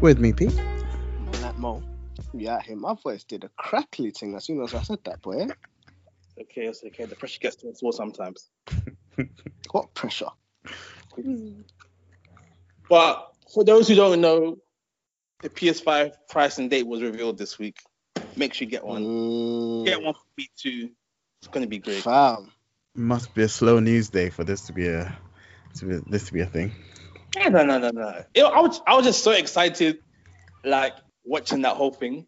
[0.00, 0.54] With me, Pete.
[1.40, 1.82] That Mo.
[2.32, 2.80] Yeah, him.
[2.82, 5.46] My voice did a crackly thing as soon as I said that, boy.
[6.40, 7.06] Okay, it's okay.
[7.06, 8.50] The pressure gets to too small sometimes.
[9.72, 10.30] What pressure?
[12.88, 14.58] But for those who don't know,
[15.42, 17.78] the PS5 price and date was revealed this week.
[18.36, 19.02] Make sure you get one.
[19.04, 20.90] Mm, Get one for me too.
[21.40, 22.02] It's gonna be great.
[22.02, 22.50] Fam.
[22.96, 25.16] Must be a slow news day for this to be a
[25.76, 26.72] to be, this to be a thing.
[27.36, 28.24] Yeah, no, no, no, no.
[28.34, 29.98] It- I was, I was just so excited,
[30.64, 30.94] like
[31.24, 32.26] watching that whole thing,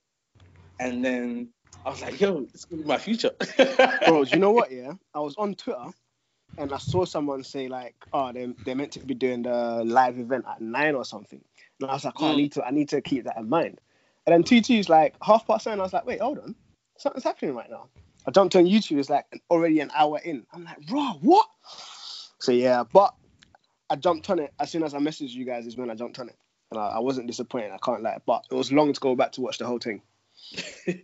[0.78, 1.48] and then
[1.84, 3.31] I was like, "Yo, it's gonna be my future."
[4.06, 4.70] Bro, do you know what?
[4.70, 5.86] Yeah, I was on Twitter
[6.59, 10.19] and I saw someone say like, "Oh, they they're meant to be doing the live
[10.19, 11.42] event at nine or something,"
[11.81, 12.37] and I was like, "Oh, I Mm.
[12.37, 13.81] need to I need to keep that in mind."
[14.27, 15.81] And then TT's like half past nine.
[15.81, 16.55] I was like, "Wait, hold on,
[16.98, 17.89] something's happening right now."
[18.27, 18.98] I jumped on YouTube.
[18.98, 20.47] It's like already an hour in.
[20.53, 21.47] I'm like, "Raw, what?"
[22.39, 23.14] So yeah, but
[23.93, 25.67] I jumped on it as soon as I messaged you guys.
[25.67, 26.37] Is when I jumped on it,
[26.71, 27.73] and I, I wasn't disappointed.
[27.73, 30.01] I can't lie, but it was long to go back to watch the whole thing.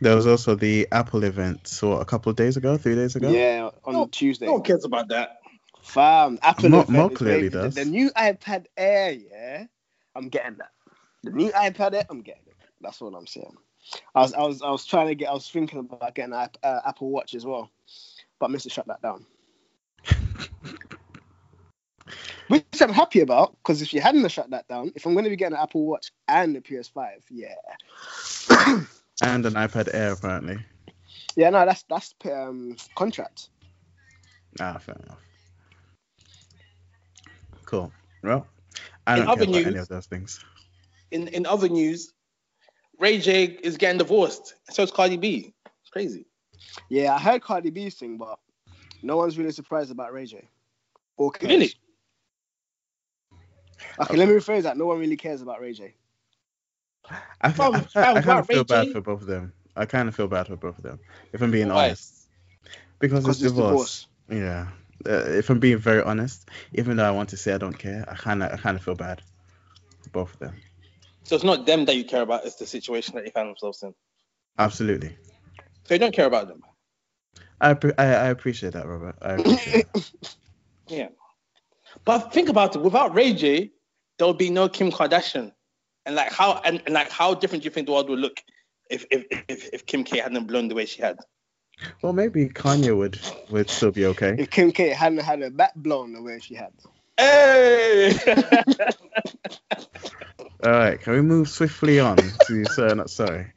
[0.00, 3.30] There was also the Apple event, so a couple of days ago, three days ago.
[3.30, 4.46] Yeah, on No, Tuesday.
[4.46, 5.38] no one cares about that.
[5.80, 7.48] Fam, Apple Mo- event Mo clearly baby.
[7.50, 7.74] The- does.
[7.76, 9.66] The, new iPad Air, yeah,
[10.14, 10.72] I'm getting that.
[11.22, 12.56] The new iPad Air, I'm getting it.
[12.80, 13.56] That's what I'm saying.
[14.14, 15.30] I was, I was, I was trying to get.
[15.30, 17.70] I was thinking about getting an uh, Apple Watch as well,
[18.40, 19.24] but Mister shut that down.
[22.48, 25.30] Which I'm happy about because if you hadn't shut that down, if I'm going to
[25.30, 27.54] be getting an Apple Watch and a PS5, yeah,
[29.22, 30.58] And an iPad Air apparently.
[31.36, 33.48] yeah, no, that's that's um, contract.
[34.60, 35.20] Ah, fair enough.
[37.64, 37.92] Cool.
[38.22, 38.46] Well,
[39.06, 40.44] I In don't care other about any of those things.
[41.10, 42.12] In in other news,
[42.98, 44.54] Ray J is getting divorced.
[44.70, 45.54] So is Cardi B.
[45.82, 46.26] It's crazy.
[46.88, 48.38] Yeah, I heard Cardi B's thing, but
[49.02, 50.48] no one's really surprised about Ray J.
[51.16, 51.50] Or cares.
[51.52, 51.72] Really?
[54.00, 54.76] Okay, let me rephrase that.
[54.76, 55.94] No one really cares about Ray J.
[57.40, 58.92] I, Fam, I, fam, I, kind of feel Ray bad J?
[58.92, 59.52] for both of them.
[59.76, 61.00] I kind of feel bad for both of them,
[61.32, 61.86] if I'm being Why?
[61.86, 62.28] honest.
[62.98, 64.06] Because it's Because it's divorce.
[64.28, 64.44] divorce.
[64.44, 64.68] Yeah.
[65.06, 68.04] Uh, if I'm being very honest, even though I want to say I don't care,
[68.08, 69.20] I kind of I kind of feel bad
[70.02, 70.56] for both of them.
[71.24, 73.82] So it's not them that you care about, it's the situation that they found themselves
[73.82, 73.94] in.
[74.58, 75.16] Absolutely.
[75.84, 76.62] So you don't care about them.
[77.60, 79.16] I, appre- I I appreciate that, Robert.
[79.20, 80.06] I appreciate that.
[80.88, 81.08] Yeah.
[82.04, 83.72] But think about it, without Ray J,
[84.18, 85.52] there would be no Kim Kardashian.
[86.06, 88.42] And like how and, and like how different do you think the world would look
[88.90, 91.18] if if, if, if Kim K hadn't blown the way she had?
[92.02, 93.18] Well, maybe Kanye would
[93.50, 94.36] would still be okay.
[94.38, 96.72] If Kim K hadn't had her back blown the way she had.
[97.16, 98.12] Hey!
[100.64, 103.52] All right, can we move swiftly on to Sir Not Sorry?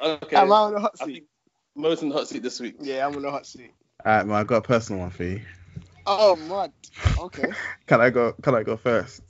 [0.00, 0.36] okay.
[0.36, 1.12] I'm I on the hot I seat?
[1.12, 1.24] think
[1.74, 2.76] Mo's in the hot seat this week.
[2.80, 3.72] Yeah, I'm on the hot seat.
[4.04, 5.42] All right, well, I got a personal one for you.
[6.06, 6.72] Oh, mad.
[7.18, 7.50] Okay.
[7.86, 8.32] Can I go?
[8.42, 9.22] Can I go first?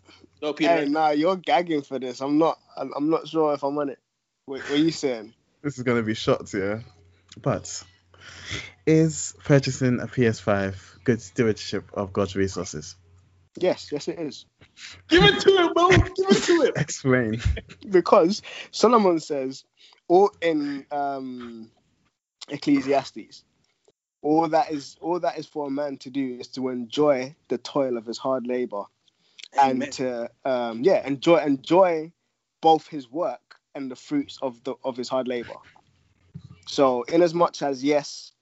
[0.43, 0.71] No, Peter.
[0.71, 2.21] hey, nah, you're gagging for this.
[2.21, 2.59] I'm not.
[2.77, 3.99] I'm, I'm not sure if I'm on it.
[4.47, 5.33] Wait, what are you saying?
[5.63, 6.81] This is gonna be shots, yeah.
[7.41, 7.83] But
[8.87, 12.97] is purchasing a PS5 good stewardship of God's resources?
[13.59, 14.47] Yes, yes, it is.
[15.09, 15.89] Give it to him, Mo.
[15.89, 16.73] Give it to him.
[16.77, 17.41] Explain.
[17.89, 19.65] Because Solomon says,
[20.09, 21.71] all in um,
[22.49, 23.45] Ecclesiastes,
[24.23, 27.59] all that is all that is for a man to do is to enjoy the
[27.59, 28.83] toil of his hard labor
[29.59, 29.83] Amen.
[29.83, 32.11] and to um, yeah enjoy enjoy
[32.61, 35.55] both his work and the fruits of the of his hard labor.
[36.67, 38.33] So, in as much as yes,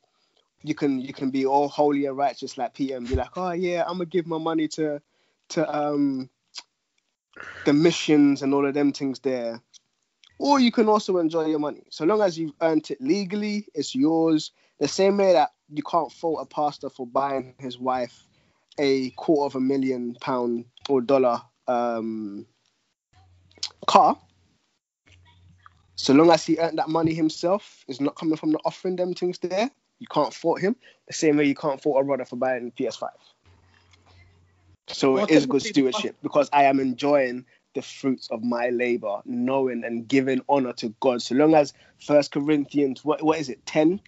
[0.63, 3.53] you can you can be all holy and righteous like Peter and be like, oh
[3.53, 5.03] yeah, I'm gonna give my money to
[5.51, 6.31] to um
[7.65, 9.61] the missions and all of them things there.
[10.39, 11.85] Or you can also enjoy your money.
[11.91, 14.53] So long as you've earned it legally, it's yours.
[14.79, 18.27] The same way that you can't fault a pastor for buying his wife
[18.79, 22.47] a quarter of a million pound or dollar um,
[23.87, 24.19] car.
[25.97, 29.15] So long as he earned that money himself, it's not coming from the offering them
[29.15, 29.71] things there.
[30.01, 30.77] You can't fault him.
[31.07, 33.09] The same way you can't fault a brother for buying a PS5.
[34.89, 39.21] So Well, it is good stewardship because I am enjoying the fruits of my labor,
[39.25, 41.23] knowing and giving honor to God.
[41.23, 44.01] So long as First Corinthians, what what is it, ten?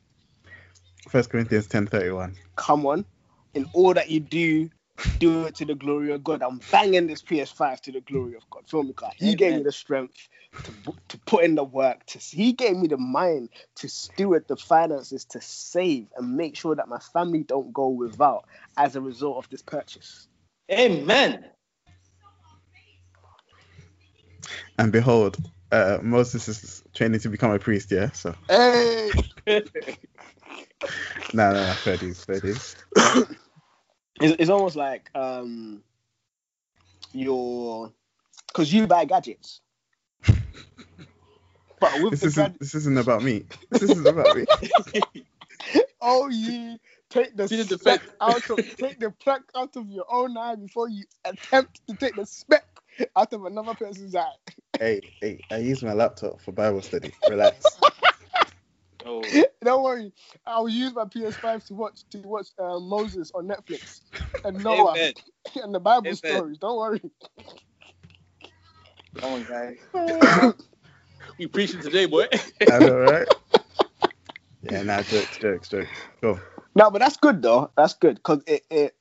[1.08, 2.36] First Corinthians ten thirty one.
[2.56, 3.06] Come on,
[3.54, 4.70] in all that you do,
[5.18, 6.42] do it to the glory of God.
[6.42, 8.68] I'm banging this PS5 to the glory of God.
[8.68, 9.12] Feel me, God?
[9.16, 10.28] He gave me the strength
[10.64, 10.72] to
[11.08, 12.04] to put in the work.
[12.06, 16.74] To he gave me the mind to steward the finances to save and make sure
[16.74, 18.44] that my family don't go without
[18.76, 20.28] as a result of this purchase.
[20.72, 21.46] Amen.
[24.78, 25.38] And behold,
[25.72, 27.90] uh, Moses is training to become a priest.
[27.92, 28.10] Yeah.
[28.12, 29.12] So Hey.
[31.32, 32.76] no, no, no, fair dues, fair dues.
[32.96, 35.82] it's, it's almost like um
[37.12, 37.92] your
[38.48, 39.60] because you buy gadgets.
[41.78, 43.44] But with This the isn't gadgets, this isn't about me.
[43.70, 44.46] This isn't about me.
[46.00, 46.78] oh you
[47.10, 50.54] take the See the speck out of take the plaque out of your own eye
[50.54, 52.64] before you attempt to take the speck
[53.14, 54.24] out of another person's eye.
[54.78, 57.12] hey, hey, I use my laptop for Bible study.
[57.28, 57.78] Relax.
[59.06, 60.12] Oh, Don't worry,
[60.46, 64.02] I'll use my PS5 to watch to watch uh, Moses on Netflix
[64.44, 65.14] and Noah amen.
[65.56, 66.16] and the Bible Amen.
[66.16, 66.58] stories.
[66.58, 67.00] Don't worry.
[69.20, 69.76] Come on, guys.
[71.38, 72.26] You preaching today, boy.
[72.68, 73.28] I know, right?
[74.62, 75.90] Yeah, nah, jokes, jokes, jokes.
[76.22, 76.40] Go.
[76.74, 77.72] No, but that's good though.
[77.76, 78.96] That's good because it, it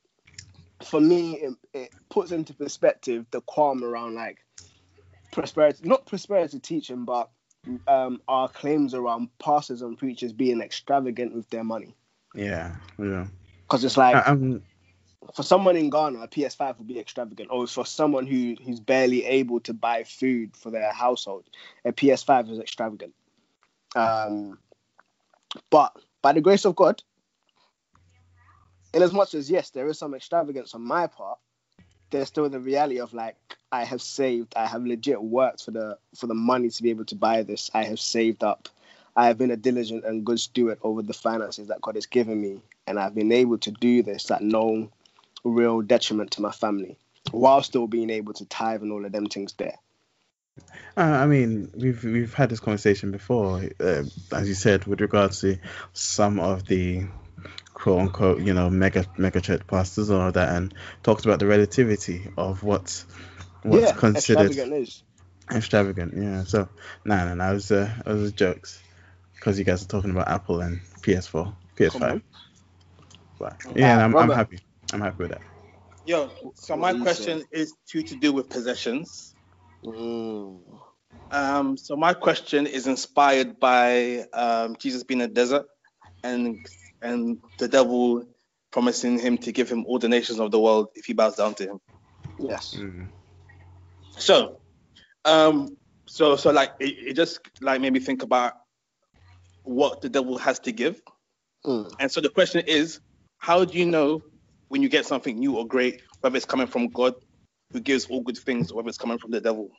[0.84, 4.38] for me it, it puts into perspective the qualm around like
[5.32, 7.30] prosperity, not prosperity teaching, but
[7.86, 11.94] um, our claims around pastors and preachers being extravagant with their money.
[12.34, 13.26] Yeah, yeah.
[13.62, 14.60] Because it's like I,
[15.34, 19.24] for someone in Ghana, a PS5 would be extravagant, or for someone who who's barely
[19.24, 21.44] able to buy food for their household,
[21.84, 23.14] a PS5 is extravagant.
[23.94, 24.58] Um,
[25.70, 27.02] but by the grace of God,
[28.92, 31.38] in as much as yes, there is some extravagance on my part,
[32.10, 33.36] there's still the reality of like
[33.70, 37.04] I have saved, I have legit worked for the for the money to be able
[37.06, 37.70] to buy this.
[37.74, 38.68] I have saved up.
[39.16, 42.40] I have been a diligent and good steward over the finances that God has given
[42.40, 44.90] me, and I've been able to do this at no
[45.42, 46.98] real detriment to my family,
[47.30, 49.78] while still being able to tithe and all of them things there.
[50.96, 55.40] Uh, I mean, we've we've had this conversation before, uh, as you said, with regards
[55.40, 55.58] to
[55.92, 57.06] some of the
[57.76, 61.46] quote unquote, you know, mega mega church pastors and all that, and talked about the
[61.46, 63.04] relativity of what's
[63.62, 65.02] what's yeah, considered extravagant is.
[65.52, 66.14] extravagant.
[66.16, 66.44] Yeah.
[66.44, 66.68] So,
[67.04, 68.82] no, no, no, it was uh, it was jokes
[69.34, 72.22] because you guys are talking about Apple and PS4, PS5.
[73.38, 74.58] But yeah, I'm, I'm happy.
[74.94, 75.42] I'm happy with that.
[76.06, 79.34] Yo, so my you question is to to do with possessions.
[81.30, 85.66] Um, so my question is inspired by um, Jesus being in the desert
[86.22, 86.66] and
[87.02, 88.24] and the devil
[88.70, 91.54] promising him to give him all the nations of the world if he bows down
[91.54, 91.80] to him.
[92.38, 92.74] Yes.
[92.76, 93.08] Mm.
[94.10, 94.60] So,
[95.24, 95.76] um,
[96.06, 98.54] so so like it, it just like made me think about
[99.62, 101.00] what the devil has to give.
[101.64, 101.92] Mm.
[101.98, 103.00] And so the question is,
[103.38, 104.22] how do you know
[104.68, 107.14] when you get something new or great, whether it's coming from God,
[107.72, 109.70] who gives all good things, or whether it's coming from the devil?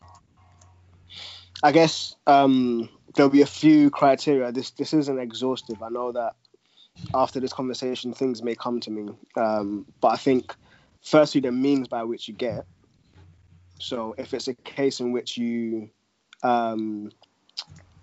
[1.63, 4.52] I guess um, there'll be a few criteria.
[4.52, 5.81] This this isn't exhaustive.
[5.81, 6.36] I know that
[7.14, 9.10] after this conversation, things may come to me.
[9.36, 10.56] Um, but I think,
[11.02, 12.60] firstly, the means by which you get.
[12.60, 12.66] it.
[13.80, 15.90] So if it's a case in which you
[16.44, 17.12] um,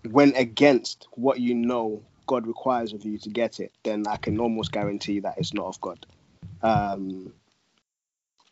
[0.05, 4.39] went against what you know God requires of you to get it, then I can
[4.41, 6.07] almost guarantee that it's not of God.
[6.63, 7.35] Um,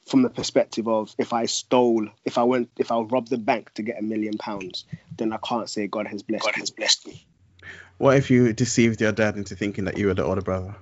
[0.06, 3.73] from the perspective of if I stole, if I went, if I robbed the bank
[3.75, 4.85] to get a million pounds,
[5.17, 6.61] then I can't say God has blessed God me.
[6.61, 7.27] has blessed me.
[7.99, 10.75] What if you deceived your dad into thinking that you were the older brother?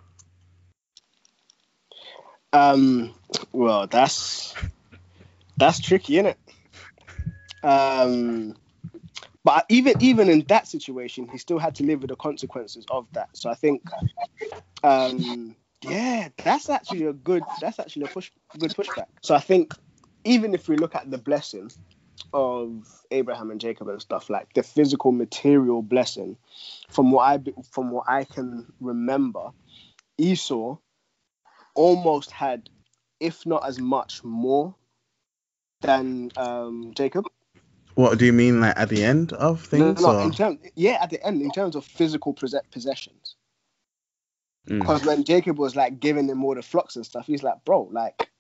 [2.53, 3.15] Um,
[3.53, 4.55] well, that's
[5.57, 6.39] that's tricky, isn't it?
[7.63, 8.57] Um,
[9.45, 13.07] but even even in that situation, he still had to live with the consequences of
[13.13, 13.29] that.
[13.35, 13.83] So I think,
[14.83, 19.07] um, yeah, that's actually a good that's actually a push good pushback.
[19.23, 19.75] So I think
[20.25, 21.71] even if we look at the blessing
[22.33, 26.37] of Abraham and Jacob and stuff like the physical material blessing,
[26.89, 27.39] from what I
[27.71, 29.51] from what I can remember,
[30.19, 30.77] Esau
[31.75, 32.69] almost had,
[33.21, 34.75] if not as much more
[35.81, 37.27] than um, Jacob.
[37.95, 40.03] What do you mean, like at the end of No, things?
[40.03, 40.23] no, or?
[40.23, 43.37] in terms, yeah, at the end, in terms of physical possess- possessions.
[44.69, 44.81] Mm.
[44.81, 47.89] Because when Jacob was like giving him all the flocks and stuff, he's like, bro,
[47.93, 48.31] like,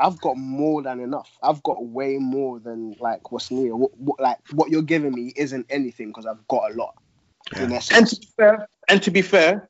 [0.00, 1.30] I've got more than enough.
[1.42, 3.76] I've got way more than like what's near.
[3.76, 6.94] What, what, like what you're giving me isn't anything because I've got a lot.
[7.54, 7.80] Yeah.
[7.92, 9.68] And to be fair, and to be fair,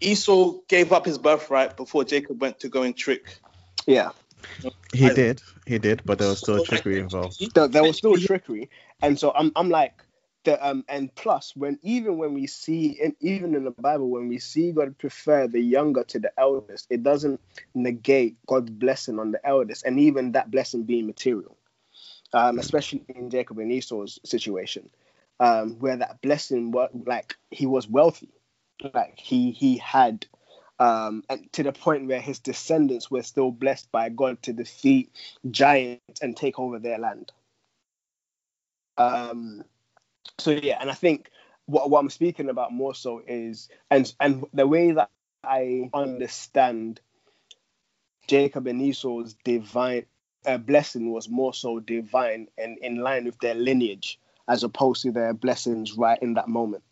[0.00, 3.38] Esau gave up his birthright before Jacob went to go and trick.
[3.86, 4.10] yeah.
[4.94, 7.42] He I- did, he did, but there was still trickery involved.
[7.54, 8.70] there, there was still trickery,
[9.02, 10.02] and so I'm I'm like
[10.48, 14.28] the um and plus when even when we see and even in the Bible when
[14.28, 17.38] we see God prefer the younger to the eldest, it doesn't
[17.74, 21.56] negate God's blessing on the eldest, and even that blessing being material,
[22.32, 24.88] um, especially in Jacob and Esau's situation,
[25.38, 28.30] um, where that blessing was like he was wealthy,
[28.94, 30.26] like he he had.
[30.80, 35.10] Um, and to the point where his descendants were still blessed by God to defeat
[35.50, 37.32] giants and take over their land.
[38.96, 39.64] Um,
[40.38, 41.30] so yeah, and I think
[41.66, 45.10] what, what I'm speaking about more so is and and the way that
[45.44, 47.00] I understand
[48.26, 50.06] Jacob and Esau's divine
[50.46, 55.12] a blessing was more so divine and in line with their lineage as opposed to
[55.12, 56.82] their blessings right in that moment.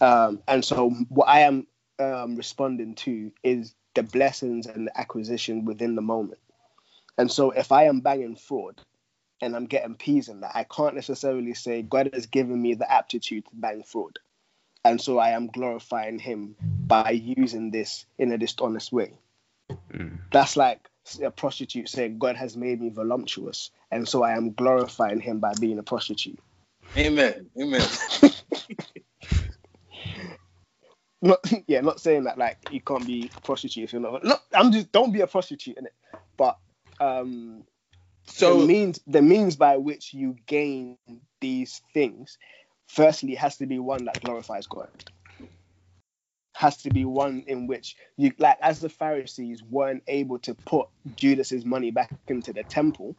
[0.00, 1.66] Um, and so what I am
[1.98, 6.38] um, responding to is the blessings and the acquisition within the moment.
[7.18, 8.80] And so if I am banging fraud
[9.40, 12.90] and I'm getting peas in that, I can't necessarily say God has given me the
[12.90, 14.18] aptitude to bang fraud.
[14.84, 19.12] And so I am glorifying him by using this in a dishonest way.
[19.92, 20.18] Mm.
[20.32, 20.88] That's like
[21.22, 23.70] a prostitute saying, God has made me voluptuous.
[23.90, 26.38] And so I am glorifying him by being a prostitute.
[26.96, 27.50] Amen.
[27.60, 27.86] Amen.
[31.22, 34.24] Not yeah, not saying that like you can't be a prostitute if you're not.
[34.24, 35.92] No, I'm just don't be a prostitute in it.
[36.38, 36.56] But
[36.98, 37.64] um
[38.34, 40.98] So the means the means by which you gain
[41.40, 42.38] these things,
[42.88, 44.88] firstly, has to be one that glorifies God.
[46.56, 50.88] Has to be one in which you like as the Pharisees weren't able to put
[51.16, 53.16] Judas's money back into the temple,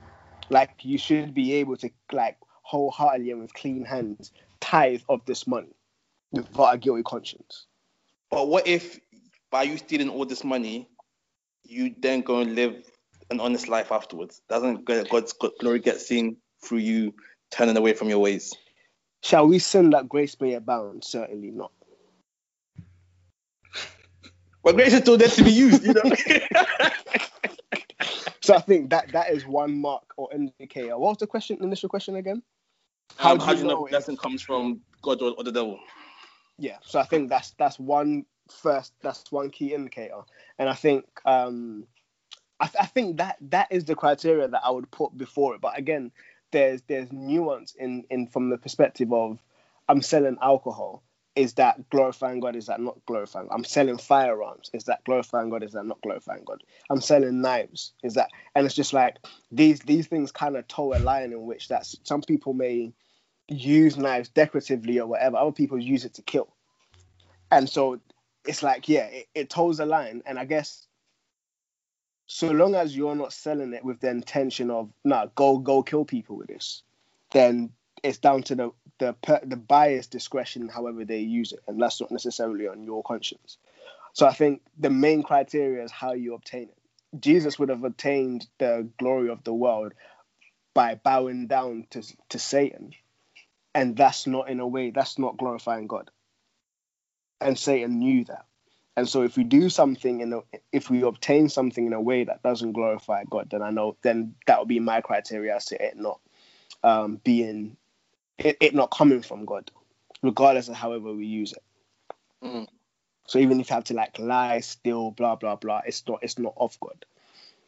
[0.50, 5.48] like you should be able to like wholeheartedly and with clean hands tithe of this
[5.48, 5.76] money
[6.32, 7.68] without a guilty conscience.
[8.32, 9.00] But what if
[9.52, 10.90] by you stealing all this money,
[11.64, 12.90] you then go and live
[13.32, 14.42] an honest life afterwards?
[14.50, 17.16] Doesn't God's glory get seen through you
[17.50, 18.54] turning away from your ways?
[19.24, 21.04] Shall we sin that grace may abound?
[21.04, 21.72] Certainly not.
[24.64, 26.04] But grace is still there to be used, you know.
[28.42, 30.98] So I think that that is one mark or indicator.
[30.98, 31.60] What was the question?
[31.62, 32.42] Initial question again?
[33.18, 35.80] how, how do you know if blessing comes from God or, or the devil?
[36.58, 36.78] Yeah.
[36.84, 38.94] So I think that's that's one first.
[39.02, 40.22] That's one key indicator,
[40.58, 41.86] and I think um,
[42.62, 45.62] I, I think that that is the criteria that I would put before it.
[45.62, 46.12] But again,
[46.52, 49.40] there's there's nuance in in from the perspective of
[49.90, 51.04] I'm selling alcohol.
[51.36, 52.58] Is that glorifying God?
[52.58, 53.48] Is that not glorifying?
[53.52, 54.70] I'm selling firearms.
[54.74, 55.64] Is that glorifying God?
[55.64, 56.62] Is that not glorifying God?
[56.90, 57.94] I'm selling knives.
[58.04, 58.30] Is that?
[58.54, 59.18] And it's just like
[59.52, 62.94] these these things kind of toe a line in which that some people may
[63.48, 65.38] use knives decoratively or whatever.
[65.38, 66.54] Other people use it to kill.
[67.50, 68.00] And so
[68.46, 70.22] it's like, yeah, it, it toes a line.
[70.26, 70.88] And I guess
[72.34, 76.06] so long as you're not selling it with the intention of, nah, go go kill
[76.06, 76.82] people with this,
[77.34, 77.72] then
[78.04, 82.00] it's down to the the per, the buyer's discretion, however they use it, and that's
[82.00, 83.58] not necessarily on your conscience.
[84.14, 86.78] So I think the main criteria is how you obtain it.
[87.20, 89.94] Jesus would have obtained the glory of the world
[90.74, 92.94] by bowing down to to Satan,
[93.76, 96.10] and that's not in a way that's not glorifying God.
[97.42, 98.46] And Satan knew that.
[98.98, 102.26] And so if we do something in a, if we obtain something in a way
[102.26, 105.82] that doesn't glorify God, then I know then that would be my criteria as to
[105.84, 106.20] it not
[106.84, 107.78] um, being
[108.38, 109.72] it, it not coming from God,
[110.22, 111.64] regardless of however we use it.
[112.44, 112.68] Mm.
[113.28, 116.38] So even if you have to like lie, steal, blah blah blah, it's not it's
[116.38, 117.06] not of God.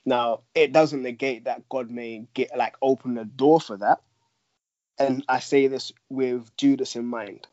[0.05, 4.01] Now it doesn't negate that God may get like open the door for that.
[4.99, 7.47] And I say this with Judas in mind,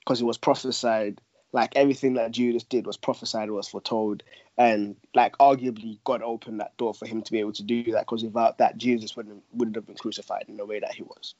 [0.00, 1.20] because it was prophesied
[1.54, 4.24] like everything that Judas did was prophesied, was foretold,
[4.58, 8.00] and like arguably God opened that door for him to be able to do that.
[8.00, 11.34] Because without that, Jesus wouldn't wouldn't have been crucified in the way that he was.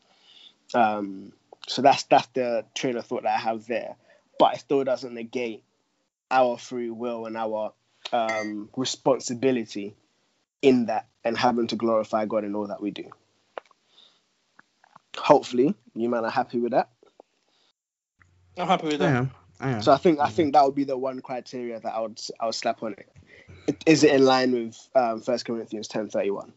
[0.72, 1.32] Um,
[1.66, 3.96] so that's that's the train of thought that I have there,
[4.38, 5.64] but it still doesn't negate
[6.30, 7.72] our free will and our
[8.12, 9.96] um, responsibility
[10.62, 13.10] in that and having to glorify God in all that we do.
[15.16, 16.90] Hopefully, you man are happy with that.
[18.56, 19.28] I'm happy with I that.
[19.60, 19.82] Am.
[19.82, 22.46] So I think I think that would be the one criteria that I would I
[22.46, 23.08] would slap on it.
[23.68, 26.52] it is it in line with um, 1 Corinthians ten thirty one?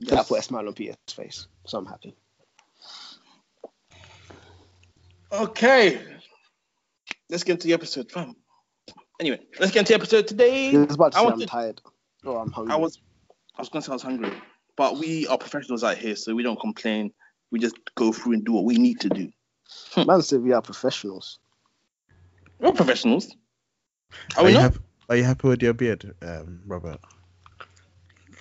[0.00, 2.16] That put a smile on Peter's face, so I'm happy.
[5.30, 6.00] Okay.
[7.28, 8.34] Let's get into the episode, fam.
[9.20, 10.74] Anyway, let's get into the episode today.
[10.74, 11.82] I was about to I say want I'm to- tired
[12.24, 12.72] or I'm hungry.
[12.72, 12.98] I was
[13.56, 14.32] I was gonna say I was hungry,
[14.76, 17.12] but we are professionals out here, so we don't complain.
[17.50, 19.30] We just go through and do what we need to do.
[20.06, 21.38] Man said we are professionals.
[22.58, 23.34] We're professionals.
[24.36, 24.62] Are Are we you, not?
[24.72, 24.78] happy,
[25.08, 27.00] are you happy with your beard, um, Robert?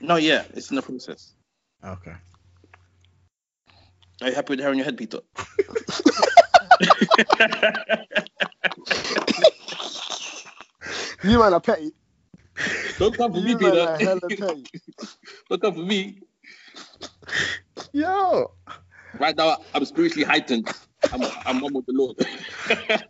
[0.01, 1.33] No, yeah, it's in the process.
[1.83, 2.13] Okay.
[4.21, 5.19] Are you happy with the hair on your head, Peter?
[11.23, 11.91] You man are petty.
[12.97, 13.77] don't come for me, You man Peter.
[13.77, 14.63] are hella petty.
[15.49, 16.21] don't come for me.
[17.91, 18.51] Yo.
[19.19, 20.71] Right now, I'm spiritually heightened.
[21.11, 22.15] I'm, I'm one with the Lord.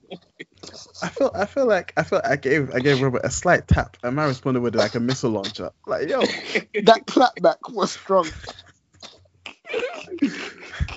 [1.01, 3.97] I feel I feel like I feel I gave I gave Robert a slight tap
[4.03, 5.71] and man responded with like a missile launcher.
[5.87, 6.21] Like yo,
[6.83, 8.27] That clapback was strong.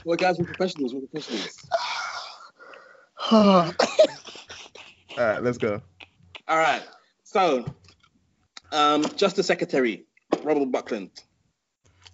[0.04, 0.94] well, guys, we're professionals.
[0.94, 1.58] We're professionals.
[3.30, 3.72] all
[5.16, 5.80] right, let's go.
[6.48, 6.82] All right.
[7.24, 7.64] So,
[8.72, 10.04] Um, Justice Secretary
[10.42, 11.10] Robert Buckland,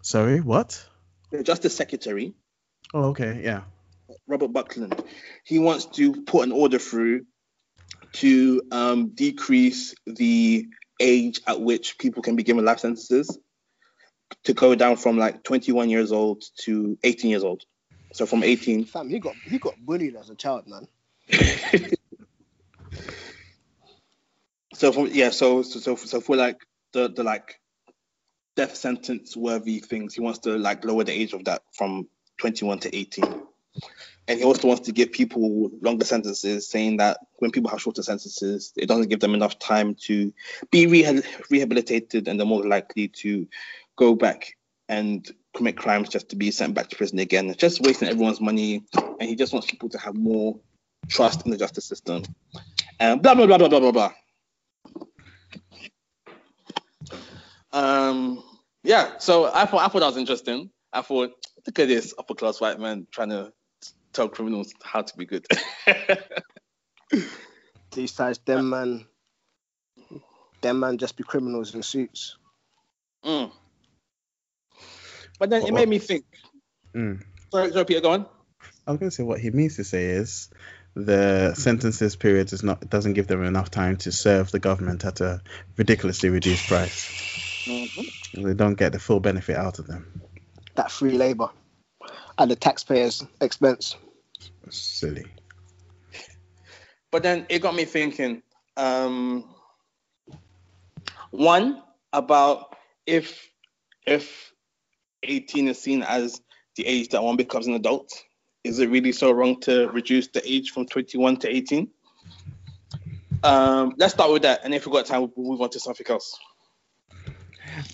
[0.02, 0.84] Sorry, what?
[1.30, 2.34] the Justice Secretary
[2.94, 3.62] Oh, okay, yeah.
[4.26, 5.02] Robert Buckland,
[5.44, 7.26] he wants to put an order through
[8.14, 10.66] to um, decrease the
[11.00, 13.38] age at which people can be given life sentences
[14.44, 17.62] to go down from like 21 years old to 18 years old.
[18.12, 18.86] So from 18.
[18.86, 20.88] Fam, he got he got bullied as a child, man.
[24.74, 26.58] So from yeah, so so so, so for like
[26.92, 27.58] the the like
[28.54, 32.06] death sentence worthy things, he wants to like lower the age of that from
[32.38, 33.24] 21 to 18.
[34.28, 38.02] And he also wants to give people longer sentences, saying that when people have shorter
[38.02, 40.32] sentences, it doesn't give them enough time to
[40.70, 43.48] be reha- rehabilitated and they're more likely to
[43.96, 44.56] go back
[44.88, 47.48] and commit crimes just to be sent back to prison again.
[47.48, 48.84] It's just wasting everyone's money.
[48.94, 50.58] And he just wants people to have more
[51.08, 52.22] trust in the justice system.
[53.00, 54.12] And blah, blah, blah, blah, blah, blah, blah.
[57.72, 58.42] Um,
[58.82, 60.70] yeah, so I thought I thought that was interesting.
[60.92, 63.52] I thought, look at this upper class white man trying to
[64.12, 65.46] tell criminals how to be good.
[67.92, 69.06] These times, them man,
[70.60, 72.36] them man just be criminals in suits.
[73.24, 73.50] Mm.
[75.38, 76.24] But then it What- made me think.
[76.94, 77.22] Mm.
[77.50, 78.26] Sorry, sorry, Peter, go on.
[78.86, 80.50] I was going to say what he means to say is
[80.94, 85.20] the sentences period is not doesn't give them enough time to serve the government at
[85.20, 85.42] a
[85.76, 87.64] ridiculously reduced price.
[87.66, 88.42] Mhm.
[88.44, 90.22] They don't get the full benefit out of them.
[90.78, 91.50] That free labor
[92.38, 93.96] at the taxpayers' expense.
[94.70, 95.24] Silly.
[97.10, 98.44] But then it got me thinking.
[98.76, 99.56] Um,
[101.32, 103.50] one about if
[104.06, 104.52] if
[105.24, 106.40] 18 is seen as
[106.76, 108.12] the age that one becomes an adult,
[108.62, 111.88] is it really so wrong to reduce the age from 21 to 18?
[113.42, 116.06] Um, let's start with that, and if we've got time, we'll move on to something
[116.08, 116.38] else.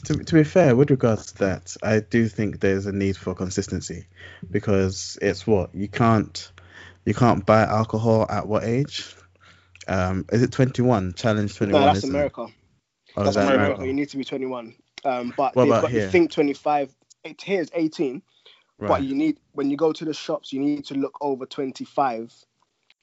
[0.05, 3.35] To, to be fair, with regards to that, I do think there's a need for
[3.35, 4.07] consistency
[4.51, 6.51] because it's what you can't
[7.05, 9.15] you can't buy alcohol at what age?
[9.87, 11.13] Um, is it 21?
[11.15, 11.81] Challenge 21.
[11.81, 12.11] No, that's isn't?
[12.11, 12.47] America.
[13.17, 13.63] Oh, That's that America.
[13.65, 13.87] America.
[13.87, 14.75] You need to be 21.
[15.05, 16.07] Um, but What they've about here?
[16.07, 16.95] the Think 25.
[17.25, 18.23] It here's 18,
[18.79, 22.33] but you need when you go to the shops, you need to look over 25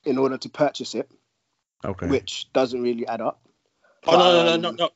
[0.06, 1.12] in order to purchase it,
[1.86, 2.08] Okay.
[2.08, 3.42] which doesn't really add up.
[4.08, 4.90] Oh no, no, no, Um, no, no.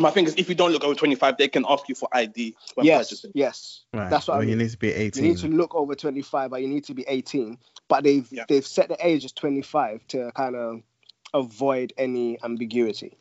[0.00, 2.54] My thing is, if you don't look over 25, they can ask you for ID
[2.74, 3.32] when Yes, purchasing.
[3.34, 3.82] yes.
[3.92, 4.08] right.
[4.10, 5.22] that's what I well, you need to be 18.
[5.22, 7.58] You need to look over 25, but you need to be 18.
[7.88, 8.44] But they've Yeah.
[8.48, 10.82] they've set the age as 25 to kind of
[11.34, 13.18] avoid any ambiguity.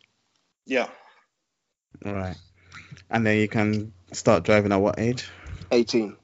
[0.65, 0.87] Yeah.
[2.05, 2.37] Right.
[3.09, 5.29] And then you can start driving at what age?
[5.71, 6.15] 18.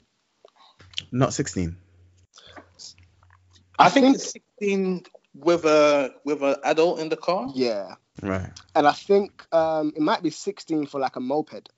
[1.12, 1.76] Not 16.
[3.80, 5.04] I think it's 16
[5.36, 7.52] with a with an adult in the car.
[7.54, 8.50] Yeah, Right.
[8.76, 11.70] and I think um, it might be 16 for like a moped.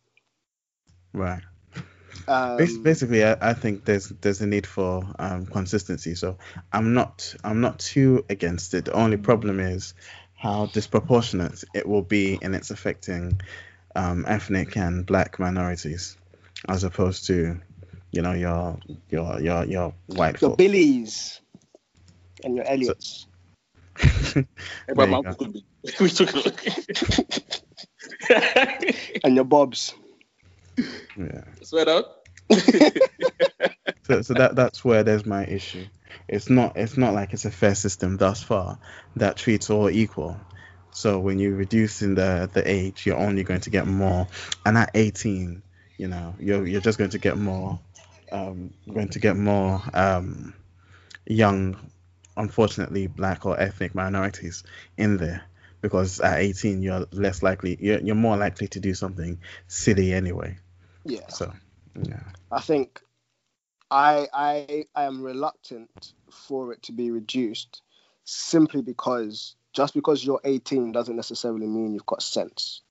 [1.13, 1.41] Right.
[2.27, 6.15] Um, Basically, I, I think there's there's a need for um, consistency.
[6.15, 6.37] So
[6.71, 8.85] I'm not I'm not too against it.
[8.85, 9.93] The only problem is
[10.35, 13.41] how disproportionate it will be in its affecting
[13.95, 16.17] um, ethnic and black minorities,
[16.67, 17.59] as opposed to,
[18.11, 20.57] you know, your your your your white your folk.
[20.57, 21.41] Billies
[22.43, 22.75] and your Elliots.
[22.75, 23.28] Hey, There bro, you
[24.95, 25.15] my go.
[25.15, 25.61] uncle's gonna
[25.99, 26.29] we took
[26.65, 27.63] it.
[29.23, 29.93] and your Bobs.
[30.77, 31.43] yeah.
[31.61, 32.03] Swear down.
[34.09, 35.85] So, so that that's where there's my issue.
[36.27, 38.79] It's not it's not like it's a fair system thus far
[39.17, 40.35] that treats all equal.
[40.91, 44.27] So when you're reducing the the age, you're only going to get more,
[44.65, 45.61] and at 18,
[45.97, 47.79] you know, you're you're just going to get more,
[48.31, 50.55] um, going to get more um,
[51.27, 51.77] young,
[52.39, 54.63] unfortunately, black or ethnic minorities
[54.97, 55.43] in there
[55.81, 60.57] because at 18 you're less likely you're, you're more likely to do something silly anyway.
[61.05, 61.53] Yeah, So
[62.01, 62.23] yeah.
[62.51, 63.01] I think
[63.91, 67.81] I I I am reluctant for it to be reduced
[68.23, 72.81] simply because just because you're 18 doesn't necessarily mean you've got sense.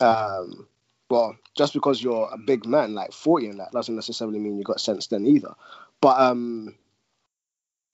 [0.00, 0.66] Um,
[1.08, 4.66] well, just because you're a big man like 40 and that doesn't necessarily mean you've
[4.66, 5.54] got sense then either.
[6.00, 6.74] But um,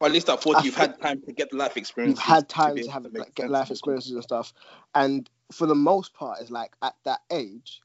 [0.03, 2.19] Or at least at 40, I you've had time to get life experience.
[2.19, 4.53] you've had time be to have make like, get life experiences and stuff.
[4.97, 7.81] And for the most part it's like at that age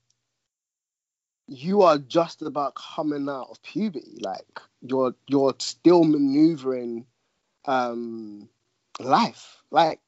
[1.47, 4.17] you are just about coming out of puberty.
[4.19, 7.05] Like you're you're still maneuvering
[7.65, 8.49] um
[8.99, 9.61] life.
[9.69, 9.99] Like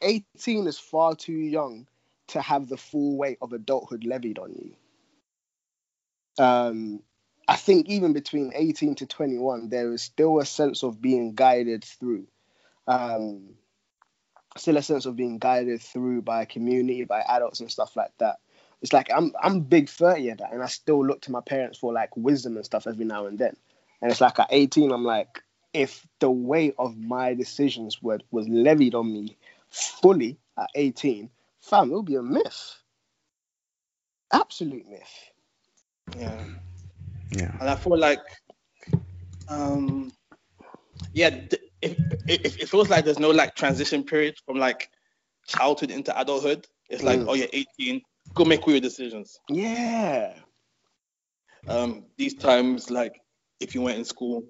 [0.00, 1.86] 18 is far too young
[2.28, 6.42] to have the full weight of adulthood levied on you.
[6.42, 7.02] Um
[7.50, 11.84] i think even between 18 to 21 there is still a sense of being guided
[11.84, 12.26] through
[12.86, 13.54] um
[14.56, 18.16] still a sense of being guided through by a community, by adults and stuff like
[18.18, 18.38] that.
[18.82, 21.78] It's like I'm I'm big thirty at that, and I still look to my parents
[21.78, 23.54] for like wisdom and stuff every now and then.
[24.00, 25.42] And it's like at 18, I'm like,
[25.74, 29.36] if the weight of my decisions were was levied on me
[29.68, 31.28] fully at 18,
[31.60, 32.76] fam, it would be a myth.
[34.32, 35.30] Absolute myth.
[36.16, 36.42] Yeah.
[37.32, 37.56] Yeah.
[37.60, 38.20] And I feel like,
[39.48, 40.12] um,
[41.12, 41.96] yeah, th- if,
[42.28, 44.90] if it feels like there's no like transition period from like
[45.46, 46.66] childhood into adulthood.
[46.88, 47.26] It's like, Mm.
[47.28, 48.00] oh, you're 18,
[48.34, 49.38] go make all your decisions.
[49.48, 50.34] Yeah.
[51.68, 53.20] Um, these times, like
[53.60, 54.44] if you went in school,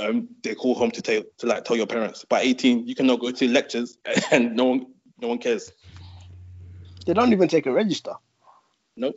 [0.00, 2.24] um, they call home to tell to like tell your parents.
[2.28, 3.96] By 18, you cannot go to lectures
[4.30, 4.86] and no one
[5.20, 5.70] no one cares.
[7.06, 8.14] They don't even take a register.
[8.96, 9.16] Nope.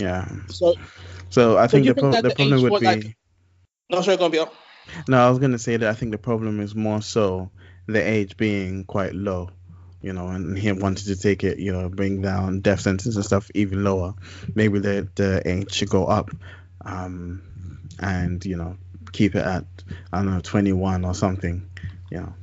[0.00, 0.28] Yeah.
[0.48, 0.74] So
[1.28, 3.16] So I So think you the, think pro- the the problem would be like-
[3.90, 4.54] no, sorry, gonna be up.
[5.08, 5.18] no.
[5.18, 7.50] I was gonna say that I think the problem is more so
[7.86, 9.50] the age being quite low,
[10.00, 13.24] you know, and him wanted to take it, you know, bring down death sentence and
[13.24, 14.14] stuff even lower.
[14.54, 16.30] Maybe the the age should go up,
[16.84, 17.42] um,
[17.98, 18.76] and you know,
[19.12, 19.64] keep it at
[20.12, 21.68] I don't know 21 or something.
[22.10, 22.34] You know.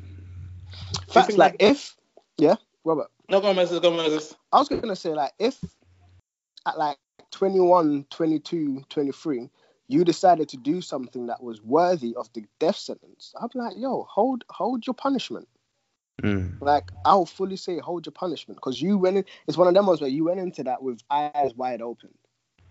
[1.10, 1.96] Facts think like if,
[2.38, 3.08] yeah, Robert.
[3.30, 4.36] No, go on, Moses, go on, Moses.
[4.54, 5.58] I was gonna say like if
[6.66, 6.98] at like
[7.32, 9.50] 21, 22, 23,
[9.88, 13.78] you decided to do something that was worthy of the death sentence, I'd be like,
[13.78, 15.48] yo, hold hold your punishment.
[16.24, 19.26] Mm, Like I'll fully say hold your punishment because you went in.
[19.48, 22.10] It's one of them ones where you went into that with eyes wide open.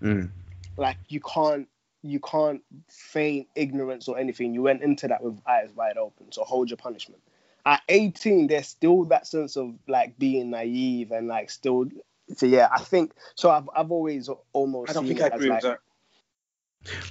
[0.03, 0.31] mm,
[0.77, 1.69] Like you can't
[2.03, 4.55] you can't feign ignorance or anything.
[4.55, 6.33] You went into that with eyes wide open.
[6.33, 7.23] So hold your punishment.
[7.65, 11.87] At 18, there's still that sense of like being naive and like still.
[12.35, 13.51] So yeah, I think so.
[13.51, 14.91] I've I've always almost.
[14.91, 15.81] I don't seen think I it as, agree like, with that.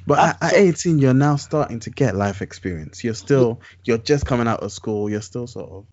[0.08, 3.04] But at, at 18, you're now starting to get life experience.
[3.04, 5.10] You're still, you're just coming out of school.
[5.10, 5.86] You're still sort of,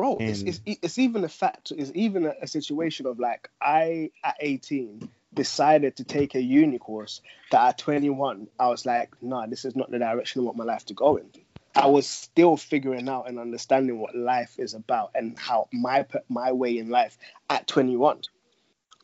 [0.00, 4.10] bro it's, it's it's even a fact it's even a, a situation of like i
[4.24, 9.46] at 18 decided to take a uni course that at 21 i was like nah
[9.46, 11.26] this is not the direction i want my life to go in
[11.74, 16.52] i was still figuring out and understanding what life is about and how my my
[16.52, 17.18] way in life
[17.50, 18.22] at 21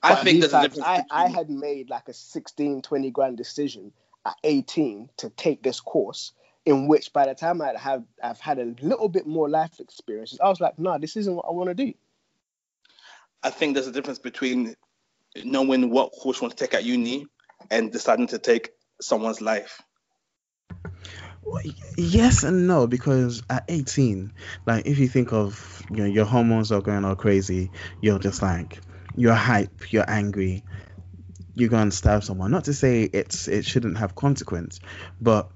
[0.07, 1.09] I But think these there's a times, difference.
[1.11, 3.93] I, I had made like a 16 20 grand decision
[4.25, 6.33] at 18 to take this course
[6.65, 10.41] in which by the time I'd have I've had a little bit more life experiences,
[10.41, 11.95] I was like, nah, this isn't what I want to do.
[13.43, 14.75] I think there's a difference between
[15.45, 17.27] knowing what course you want to take at uni
[17.71, 19.83] and deciding to take someone's life.
[21.45, 21.63] Well,
[21.97, 24.33] yes and no because at 18
[24.67, 28.43] like if you think of you know your hormones are going all crazy you're just
[28.43, 28.81] like
[29.17, 30.65] you're hype you're angry
[31.55, 34.81] you're going to stab someone not to say it's it shouldn't have consequence
[35.21, 35.51] but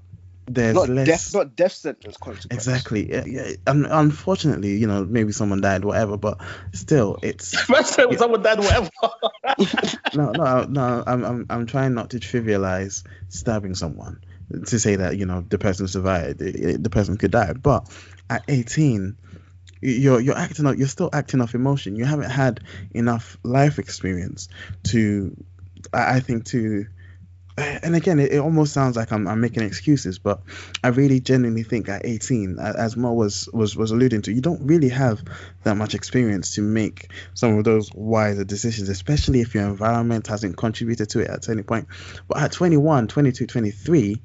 [0.47, 2.67] there's Not less death, not death sentence consequence.
[2.67, 3.51] exactly yeah, yeah.
[3.67, 6.41] Un- unfortunately you know maybe someone died whatever but
[6.73, 7.83] still it's When
[8.17, 8.89] someone died, whatever.
[10.13, 11.03] no, no, no.
[11.05, 14.19] I'm, I'm, I'm trying not to trivialize stabbing someone
[14.67, 17.53] to say that you know the person survived, the, the person could die.
[17.53, 17.87] But
[18.29, 19.17] at 18,
[19.81, 20.77] you're you're acting up.
[20.77, 21.95] You're still acting off emotion.
[21.95, 24.47] You haven't had enough life experience
[24.89, 25.35] to,
[25.93, 26.85] I I think to.
[27.57, 30.41] And again, it, it almost sounds like I'm, I'm making excuses, but
[30.83, 34.65] I really genuinely think at 18, as Mo was, was was alluding to, you don't
[34.65, 35.21] really have
[35.63, 40.55] that much experience to make some of those wiser decisions, especially if your environment hasn't
[40.55, 41.87] contributed to it at any point.
[42.27, 44.21] But at 21, 22, 23,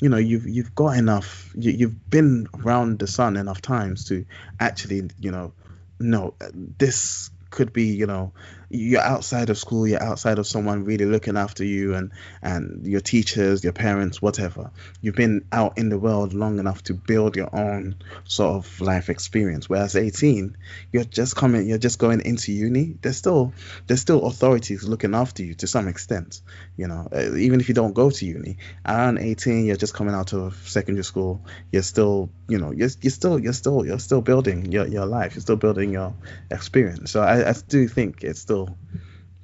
[0.00, 4.24] you know, you've you've got enough, you, you've been around the sun enough times to
[4.58, 5.52] actually, you know,
[5.98, 8.32] no, this could be, you know,
[8.70, 13.00] you're outside of school, you're outside of someone really looking after you and and your
[13.00, 14.70] teachers, your parents, whatever.
[15.00, 19.10] You've been out in the world long enough to build your own sort of life
[19.10, 19.68] experience.
[19.68, 20.56] Whereas 18,
[20.92, 22.96] you're just coming, you're just going into uni.
[23.02, 23.52] There's still
[23.88, 26.40] there's still authorities looking after you to some extent.
[26.76, 30.14] You know, uh, even if you don't go to uni, around 18, you're just coming
[30.14, 31.44] out of secondary school.
[31.72, 35.34] You're still, you know, you're, you're still you're still you're still building your, your life.
[35.34, 36.14] You're still building your
[36.52, 37.10] experience.
[37.10, 38.59] So I, I do think it's still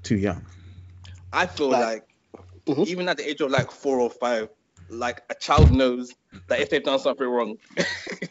[0.02, 0.44] too young.
[1.32, 2.02] I feel Like- like,
[2.66, 2.86] Mhm.
[2.86, 4.48] even at the age of like four or five,
[4.88, 6.12] like a child knows
[6.48, 7.56] that if they've done something wrong,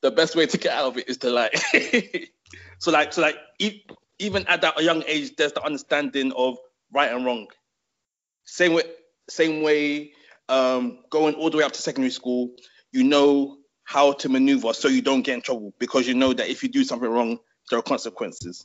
[0.00, 1.54] the best way to get out of it is to like.
[2.78, 3.82] so like so like e-
[4.18, 6.58] even at that young age, there's the understanding of
[6.92, 7.46] right and wrong.
[8.44, 8.82] Same way,
[9.28, 10.12] same way.
[10.48, 12.54] Um, going all the way up to secondary school,
[12.90, 16.48] you know how to maneuver so you don't get in trouble because you know that
[16.48, 17.38] if you do something wrong,
[17.70, 18.64] there are consequences.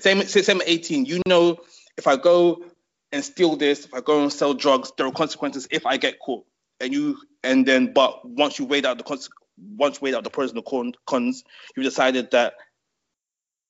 [0.00, 1.06] Same, same at 18.
[1.06, 1.58] You know,
[1.96, 2.64] if I go
[3.12, 6.18] and steal this, if I go and sell drugs, there are consequences if I get
[6.20, 6.46] caught.
[6.80, 9.30] And you, and then, but once you weighed out the cons-
[9.76, 11.42] once weighed out the pros and the cons,
[11.76, 12.54] you decided that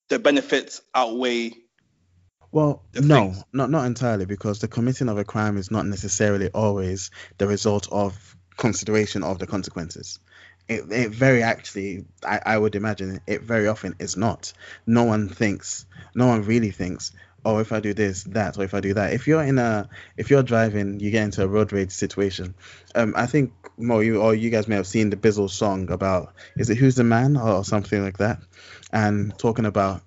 [0.09, 1.53] the benefits outweigh.
[2.51, 3.45] Well, no, things.
[3.53, 7.89] not not entirely, because the committing of a crime is not necessarily always the result
[7.91, 10.19] of consideration of the consequences.
[10.69, 14.53] It, it very actually, I, I would imagine, it very often is not.
[14.87, 17.13] No one thinks, no one really thinks,
[17.45, 19.15] oh, if I do this, that, or if I do that.
[19.15, 22.55] If you're in a, if you're driving, you get into a road rage situation.
[22.95, 26.35] Um, I think Mo, you or you guys may have seen the Bizzle song about,
[26.57, 28.43] is it Who's the Man or something like that,
[28.93, 30.03] and talking about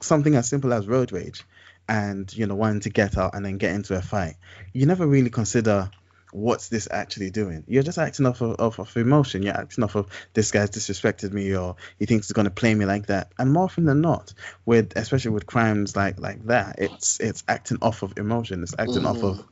[0.00, 1.44] something as simple as road rage,
[1.88, 4.36] and you know wanting to get out and then get into a fight.
[4.72, 5.90] You never really consider
[6.36, 7.64] what's this actually doing?
[7.66, 9.42] You're just acting off of, off of emotion.
[9.42, 12.84] You're acting off of this guy's disrespected me or he thinks he's gonna play me
[12.84, 13.32] like that.
[13.38, 14.34] And more often than not,
[14.66, 18.62] with especially with crimes like like that, it's it's acting off of emotion.
[18.62, 19.44] It's acting off of mm.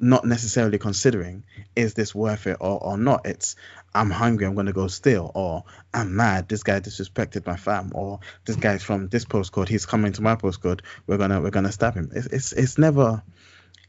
[0.00, 1.44] not necessarily considering
[1.76, 3.26] is this worth it or, or not.
[3.26, 3.54] It's
[3.94, 8.18] I'm hungry, I'm gonna go steal, or I'm mad, this guy disrespected my fam, or
[8.44, 11.94] this guy's from this postcode, he's coming to my postcode, we're gonna we're gonna stab
[11.94, 12.10] him.
[12.12, 13.22] It's it's, it's never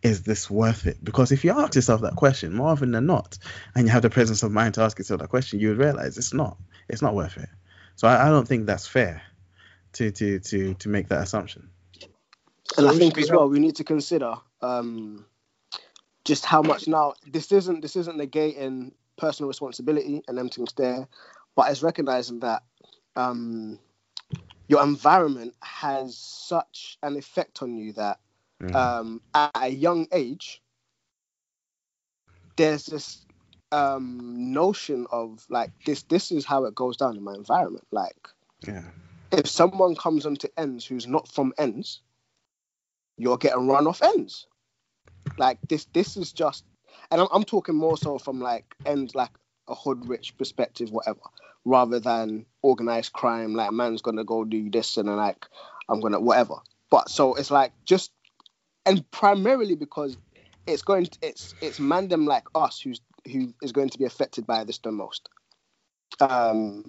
[0.06, 1.04] is this worth it?
[1.04, 3.40] Because if you ask yourself that question more often than not,
[3.74, 6.16] and you have the presence of mind to ask yourself that question, you would realize
[6.20, 6.58] it's not.
[6.88, 7.50] It's not worth it.
[7.96, 9.24] So I, I don't think that's fair
[9.94, 11.70] to to to to make that assumption.
[12.78, 15.26] And I think as well we need to consider um,
[16.24, 21.08] just how much now this isn't this isn't negating personal responsibility and them things there,
[21.56, 22.62] but it's recognizing that
[23.16, 23.80] um,
[24.68, 28.20] your environment has such an effect on you that
[28.62, 28.76] Mm.
[28.76, 30.62] um, at a young age
[32.56, 33.26] there's this
[33.72, 38.30] um, notion of like this this is how it goes down in my environment like
[38.68, 38.84] yeah.
[39.32, 42.02] if someone comes onto ends who's not from ends,
[43.18, 44.48] you're getting run off ends.
[45.38, 46.64] Like this, this is just,
[47.12, 49.32] and I'm, I'm talking more so from like ends like
[49.68, 51.20] a hood rich perspective, whatever,
[51.64, 53.56] rather than organized crime.
[53.56, 55.46] Like man's gonna go do this and then like
[55.90, 56.56] I'm gonna whatever.
[56.92, 58.12] But so it's like just,
[58.86, 60.18] and primarily because
[60.68, 64.46] it's going, to, it's it's mandem like us who's who is going to be affected
[64.46, 65.30] by this the most.
[66.20, 66.86] Um,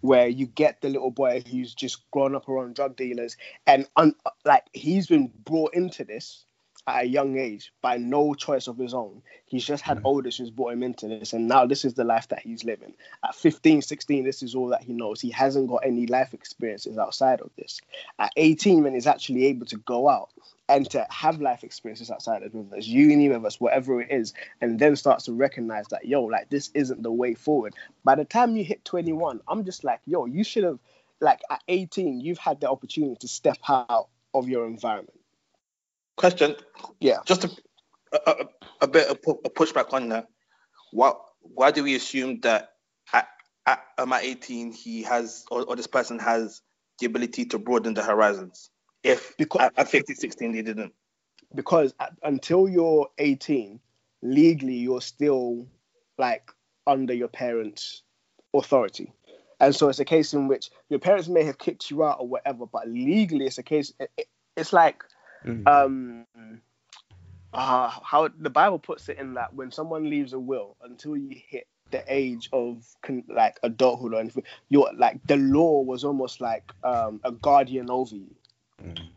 [0.00, 4.14] where you get the little boy who's just grown up around drug dealers and un-
[4.44, 6.44] like he's been brought into this
[6.86, 9.22] at a young age by no choice of his own.
[9.44, 12.28] He's just had elders who's brought him into this and now this is the life
[12.28, 12.94] that he's living.
[13.22, 15.20] At 15 16 this is all that he knows.
[15.20, 17.80] He hasn't got any life experiences outside of this.
[18.18, 20.30] At 18 when he's actually able to go out
[20.70, 24.32] and to have life experiences outside of whether it's uni whether it's whatever it is
[24.62, 28.24] and then starts to recognize that yo like this isn't the way forward by the
[28.24, 30.78] time you hit 21 i'm just like yo you should have
[31.20, 35.20] like at 18 you've had the opportunity to step out of your environment
[36.20, 36.54] Question.
[37.00, 37.20] Yeah.
[37.24, 37.50] Just a,
[38.12, 38.46] a,
[38.82, 40.26] a, bit of a pushback on that.
[40.92, 42.72] Why why do we assume that
[43.10, 43.26] at,
[43.64, 46.60] at, um, at 18 he has or, or this person has
[46.98, 48.68] the ability to broaden the horizons?
[49.02, 50.92] If Because- at, at 15, 16 they didn't.
[51.54, 53.80] because at, until you're 18
[54.22, 55.66] legally you're still
[56.18, 56.50] like
[56.86, 58.02] under your parents
[58.54, 59.12] authority
[59.60, 62.28] and so it's a case in which your parents may have kicked you out or
[62.28, 65.02] whatever but legally it's a case it, it- it's like
[65.46, 65.66] Mm.
[65.66, 66.26] um
[67.52, 71.34] uh, how the bible puts it in that when someone leaves a will until you
[71.48, 76.40] hit the age of con- like adulthood or anything you're like the law was almost
[76.40, 78.32] like um, a guardian over you
[78.82, 79.08] Mm.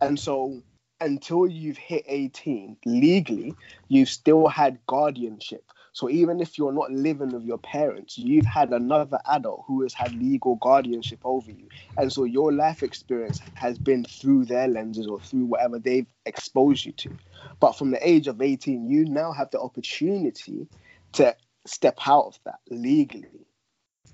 [0.00, 0.62] and so
[1.00, 3.54] until you've hit 18 legally
[3.88, 5.64] you've still had guardianship.
[5.92, 9.94] So even if you're not living with your parents you've had another adult who has
[9.94, 11.68] had legal guardianship over you.
[11.96, 16.84] And so your life experience has been through their lenses or through whatever they've exposed
[16.84, 17.16] you to.
[17.60, 20.68] But from the age of 18 you now have the opportunity
[21.14, 23.46] to step out of that legally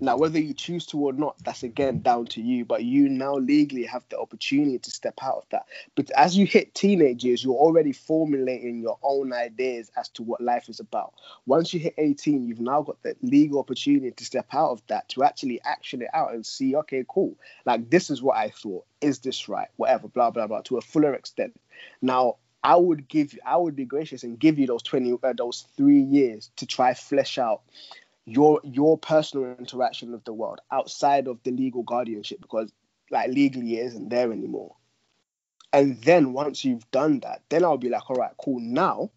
[0.01, 2.65] now, whether you choose to or not, that's again down to you.
[2.65, 5.67] But you now legally have the opportunity to step out of that.
[5.95, 10.41] But as you hit teenage years, you're already formulating your own ideas as to what
[10.41, 11.13] life is about.
[11.45, 15.09] Once you hit 18, you've now got the legal opportunity to step out of that,
[15.11, 17.37] to actually action it out and see, okay, cool.
[17.67, 18.87] Like, this is what I thought.
[19.03, 19.69] Is this right?
[19.77, 21.59] Whatever, blah, blah, blah, to a fuller extent.
[22.01, 25.67] Now, I would give, I would be gracious and give you those 20, uh, those
[25.77, 27.63] three years to try flesh out
[28.31, 32.73] your your personal interaction with the world outside of the legal guardianship because
[33.11, 34.77] like legally it isn't there anymore.
[35.73, 38.61] And then once you've done that then i'll be like all right cool.
[38.61, 39.11] Now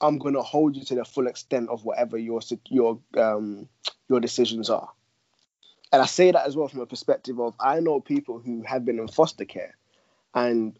[0.00, 3.68] i'm going to hold you to the full extent of whatever your your um
[4.08, 4.90] your decisions are.
[5.92, 8.84] And i say that as well from a perspective of i know people who have
[8.84, 9.76] been in foster care
[10.34, 10.78] and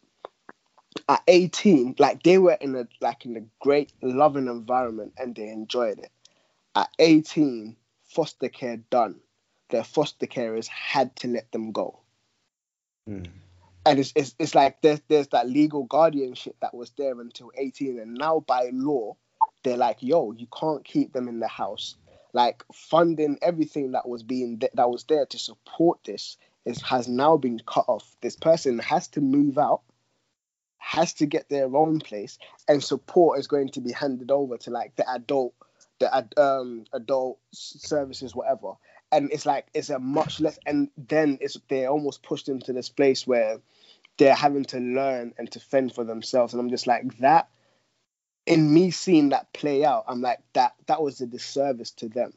[1.09, 5.49] at 18 like they were in a like in a great loving environment and they
[5.49, 6.11] enjoyed it.
[6.75, 7.77] At 18
[8.13, 9.21] foster care done,
[9.71, 12.01] their foster carers had to let them go.
[13.09, 13.29] Mm.
[13.87, 17.99] And it's, it's, it's like there's, there's that legal guardianship that was there until 18.
[17.99, 19.17] And now by law,
[19.63, 21.97] they're like, yo, you can't keep them in the house.
[22.33, 27.37] Like funding everything that was being that was there to support this is has now
[27.37, 28.17] been cut off.
[28.21, 29.83] This person has to move out,
[30.79, 34.71] has to get their own place, and support is going to be handed over to
[34.71, 35.55] like the adult,
[36.01, 38.73] the ad- um adult services, whatever.
[39.13, 42.89] And it's like it's a much less, and then it's they're almost pushed into this
[42.89, 43.59] place where
[44.19, 46.53] they're having to learn and to fend for themselves.
[46.53, 47.49] And I'm just like that.
[48.47, 50.75] In me seeing that play out, I'm like that.
[50.87, 52.33] That was a disservice to them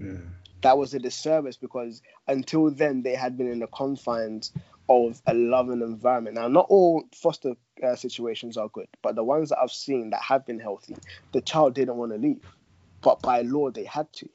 [0.00, 0.30] Mm.
[0.62, 4.52] that was a disservice because until then they had been in the confines
[4.88, 6.36] of a loving environment.
[6.36, 10.22] Now, not all foster uh, situations are good, but the ones that I've seen that
[10.22, 10.96] have been healthy,
[11.32, 12.44] the child didn't want to leave,
[13.02, 14.28] but by law they had to,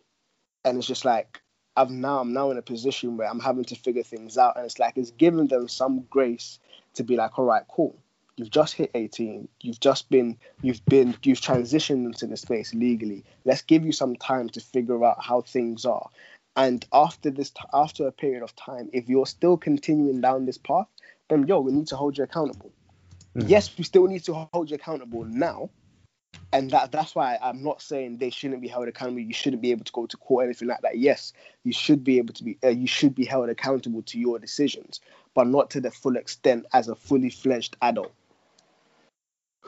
[0.63, 1.41] and it's just like
[1.75, 4.65] I've now I'm now in a position where I'm having to figure things out, and
[4.65, 6.59] it's like it's giving them some grace
[6.95, 7.97] to be like, all right, cool.
[8.37, 9.47] You've just hit 18.
[9.61, 13.23] You've just been, you've been, you've transitioned into the space legally.
[13.45, 16.09] Let's give you some time to figure out how things are.
[16.57, 20.87] And after this, after a period of time, if you're still continuing down this path,
[21.29, 22.71] then yo, we need to hold you accountable.
[23.37, 23.49] Mhm.
[23.49, 25.69] Yes, we still need to hold you accountable now,
[26.51, 29.19] and that that's why I'm not saying they shouldn't be held accountable.
[29.19, 30.97] You shouldn't be able to go to court, anything like that.
[30.97, 34.39] Yes, you should be able to be, uh, you should be held accountable to your
[34.39, 35.01] decisions,
[35.33, 38.13] but not to the full extent as a fully fledged adult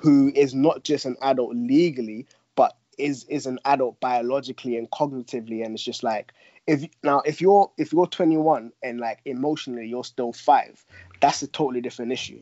[0.01, 5.65] who is not just an adult legally, but is is an adult biologically and cognitively.
[5.65, 6.33] And it's just like
[6.67, 10.83] if now if you're if you're 21 and like emotionally you're still five,
[11.19, 12.41] that's a totally different issue.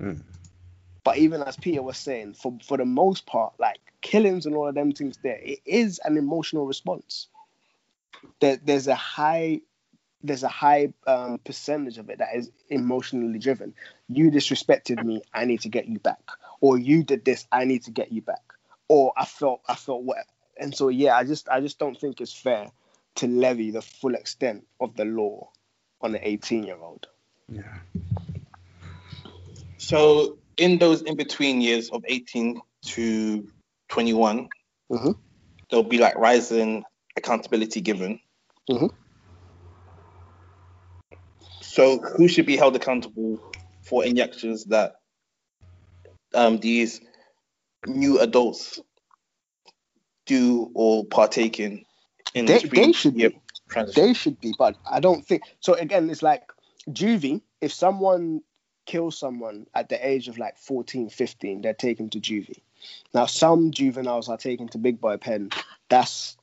[0.00, 0.22] Mm.
[1.04, 4.68] But even as Peter was saying, for for the most part, like killings and all
[4.68, 7.28] of them things, there it is an emotional response.
[8.40, 9.60] There, there's a high
[10.22, 13.74] there's a high um, percentage of it that is emotionally driven.
[14.08, 16.22] You disrespected me, I need to get you back.
[16.62, 18.42] Or you did this, I need to get you back.
[18.88, 20.18] Or I felt I felt what
[20.56, 22.70] and so yeah, I just I just don't think it's fair
[23.16, 25.50] to levy the full extent of the law
[26.00, 27.06] on an 18 year old.
[27.48, 27.62] Yeah.
[29.76, 33.48] So in those in between years of 18 to
[33.88, 34.48] 21,
[34.90, 35.18] Mhm.
[35.70, 36.84] there'll be like rising
[37.16, 38.20] accountability given.
[38.68, 38.90] Mhm.
[41.60, 43.40] So who should be held accountable
[43.82, 44.96] for any actions that
[46.34, 47.00] um, these
[47.86, 48.80] new adults
[50.26, 51.84] do or partake in?
[52.34, 53.40] in They, they should be.
[53.68, 54.02] transition?
[54.02, 55.74] They should be, but I don't think so.
[55.74, 56.42] Again, it's like
[56.90, 57.40] juvie.
[57.60, 58.42] If someone
[58.86, 62.60] kills someone at the age of like 14, 15, they're taken to juvie.
[63.12, 65.50] Now, some juveniles are taken to big boy pen.
[65.88, 66.36] That's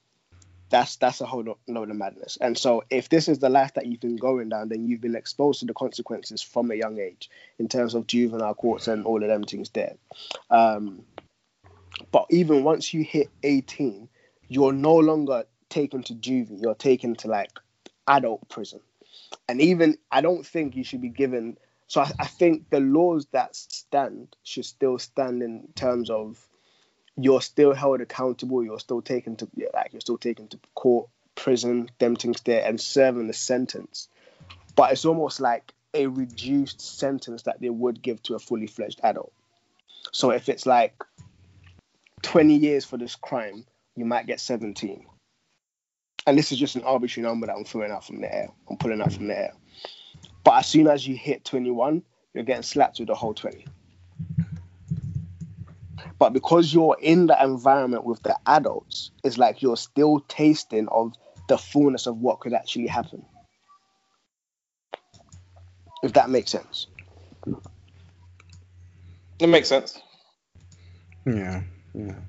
[0.70, 2.38] that's that's a whole lo- load of madness.
[2.40, 5.16] And so, if this is the life that you've been going down, then you've been
[5.16, 9.22] exposed to the consequences from a young age in terms of juvenile courts and all
[9.22, 9.96] of them things there.
[10.50, 11.04] Um,
[12.12, 14.08] but even once you hit 18,
[14.48, 16.62] you're no longer taken to juvie.
[16.62, 17.52] You're taken to like
[18.08, 18.80] adult prison.
[19.48, 21.58] And even I don't think you should be given.
[21.92, 26.40] So I, I think the laws that stand should still stand in terms of
[27.18, 28.64] you're still held accountable.
[28.64, 32.80] You're still taken to like you're still taken to court, prison, them things there, and
[32.80, 34.08] serving the sentence.
[34.74, 39.02] But it's almost like a reduced sentence that they would give to a fully fledged
[39.04, 39.34] adult.
[40.14, 40.96] So if it's like
[42.22, 43.66] 20 years for this crime,
[43.98, 45.06] you might get 17.
[46.26, 48.48] And this is just an arbitrary number that I'm throwing out from the air.
[48.70, 49.54] I'm pulling out from the air.
[50.44, 53.66] But as soon as you hit 21, you're getting slapped with the whole 20.
[56.18, 61.14] But because you're in the environment with the adults, it's like you're still tasting of
[61.48, 63.26] the fullness of what could actually happen.
[66.04, 66.88] If that makes sense.
[69.40, 70.00] It makes sense.
[71.26, 71.62] Yeah,
[71.94, 72.20] yeah.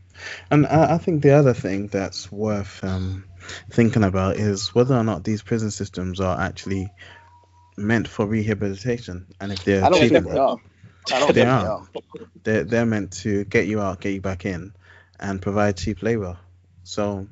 [0.51, 3.25] And I, I think the other thing that's worth um,
[3.71, 6.91] thinking about is whether or not these prison systems are actually
[7.77, 10.57] meant for rehabilitation, and if they're I don't think they are.
[11.13, 11.67] I don't They think they are.
[11.67, 11.87] are.
[12.45, 14.73] They're, they're meant to get you out, get you back in,
[15.19, 16.39] and provide cheap labor.
[16.85, 17.27] So,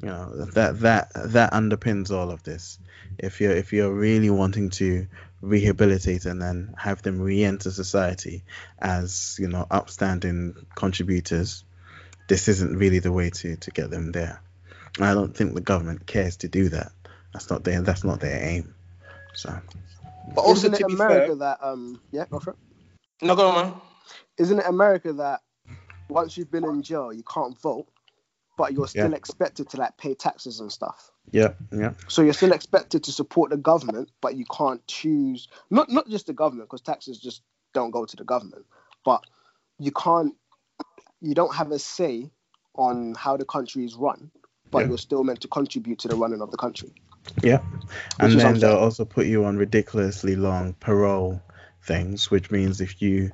[0.00, 2.78] you know that that that underpins all of this.
[3.18, 5.06] If you're if you're really wanting to
[5.40, 8.44] rehabilitate and then have them re-enter society
[8.78, 11.64] as you know upstanding contributors,
[12.28, 14.40] this isn't really the way to to get them there.
[15.00, 16.92] I don't think the government cares to do that.
[17.32, 18.74] That's not their that's not their aim.
[19.34, 19.50] So
[20.34, 22.56] But also Isn't to it be America fair, that um yeah, go for it.
[23.22, 23.74] no, go on, man.
[24.38, 25.40] Isn't it America that
[26.10, 27.88] once you've been in jail you can't vote,
[28.58, 29.18] but you're still Yeah.
[29.18, 31.10] expected to like pay taxes and stuff.
[31.32, 35.90] Yeah, yeah, So you're still expected to support the government, but you can't choose not
[35.90, 37.42] not just the government because taxes just
[37.74, 38.66] don't go to the government,
[39.04, 39.24] but
[39.78, 40.34] you can't
[41.20, 42.30] you don't have a say
[42.76, 44.30] on how the country is run,
[44.72, 44.86] but Yeah.
[44.86, 46.94] you're still meant to contribute to the running of the country.
[47.42, 47.60] Yeah.
[48.18, 51.42] And then they'll also put you on ridiculously long parole
[51.82, 53.30] things, which means if you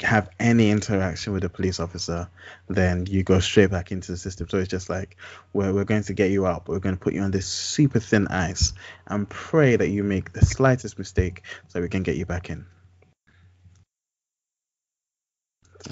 [0.00, 2.28] have any interaction with a police officer,
[2.68, 4.48] then you go straight back into the system.
[4.48, 5.16] So it's just like,
[5.52, 7.46] we're, we're going to get you out, but we're going to put you on this
[7.46, 8.72] super thin ice
[9.06, 12.66] and pray that you make the slightest mistake so we can get you back in.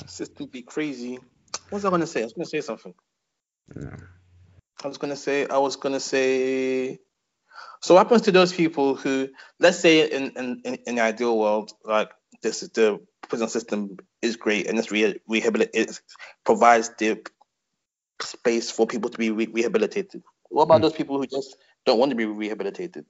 [0.06, 1.18] System be crazy.
[1.68, 2.20] What was I gonna say?
[2.20, 2.94] I was gonna say something.
[3.74, 3.96] Yeah.
[4.84, 5.46] I was gonna say.
[5.48, 7.00] I was gonna say.
[7.80, 10.32] So what happens to those people who, let's say, in
[10.64, 12.10] in in, the ideal world, like
[12.42, 16.00] this is the prison system is great and it's re- rehabilit it
[16.44, 17.20] provides the
[18.20, 20.22] space for people to be re- rehabilitated.
[20.48, 20.82] What about Mm.
[20.82, 21.56] those people who just
[21.86, 23.06] don't want to be rehabilitated?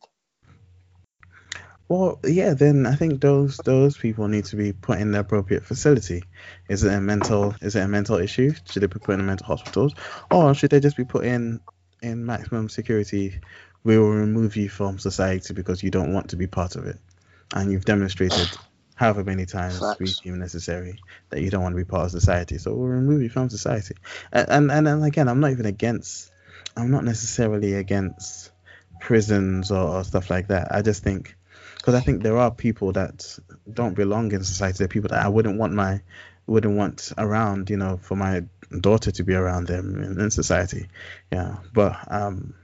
[1.89, 5.65] Well, yeah, then I think those those people need to be put in the appropriate
[5.65, 6.23] facility.
[6.69, 8.53] Is it a mental is it a mental issue?
[8.71, 9.95] Should they be put in mental hospitals,
[10.31, 11.59] or should they just be put in
[12.01, 13.41] in maximum security?
[13.85, 16.99] We will remove you from society because you don't want to be part of it,
[17.55, 18.49] and you've demonstrated
[18.95, 21.01] however many times we deem necessary
[21.31, 22.59] that you don't want to be part of society.
[22.59, 23.95] So we'll remove you from society.
[24.33, 26.31] And and and, and again, I'm not even against.
[26.77, 28.53] I'm not necessarily against
[29.01, 30.73] prisons or, or stuff like that.
[30.73, 31.35] I just think
[31.77, 33.39] because I think there are people that
[33.73, 34.79] don't belong in society.
[34.79, 36.03] There are people that I wouldn't want my
[36.47, 38.45] wouldn't want around, you know, for my
[38.81, 40.89] daughter to be around them in, in society.
[41.33, 42.55] Yeah, but um,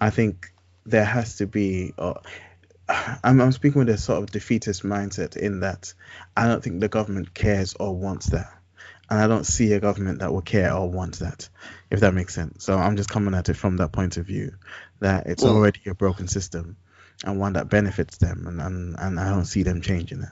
[0.00, 0.52] I think
[0.86, 1.92] there has to be.
[1.98, 2.14] Uh,
[3.22, 5.94] I'm, I'm speaking with a sort of defeatist mindset in that
[6.36, 8.52] I don't think the government cares or wants that.
[9.08, 11.48] And I don't see a government that will care or want that,
[11.90, 12.64] if that makes sense.
[12.64, 14.54] So I'm just coming at it from that point of view
[15.00, 15.50] that it's Mm.
[15.50, 16.76] already a broken system
[17.24, 20.28] and one that benefits them, and, and, and I don't see them changing it.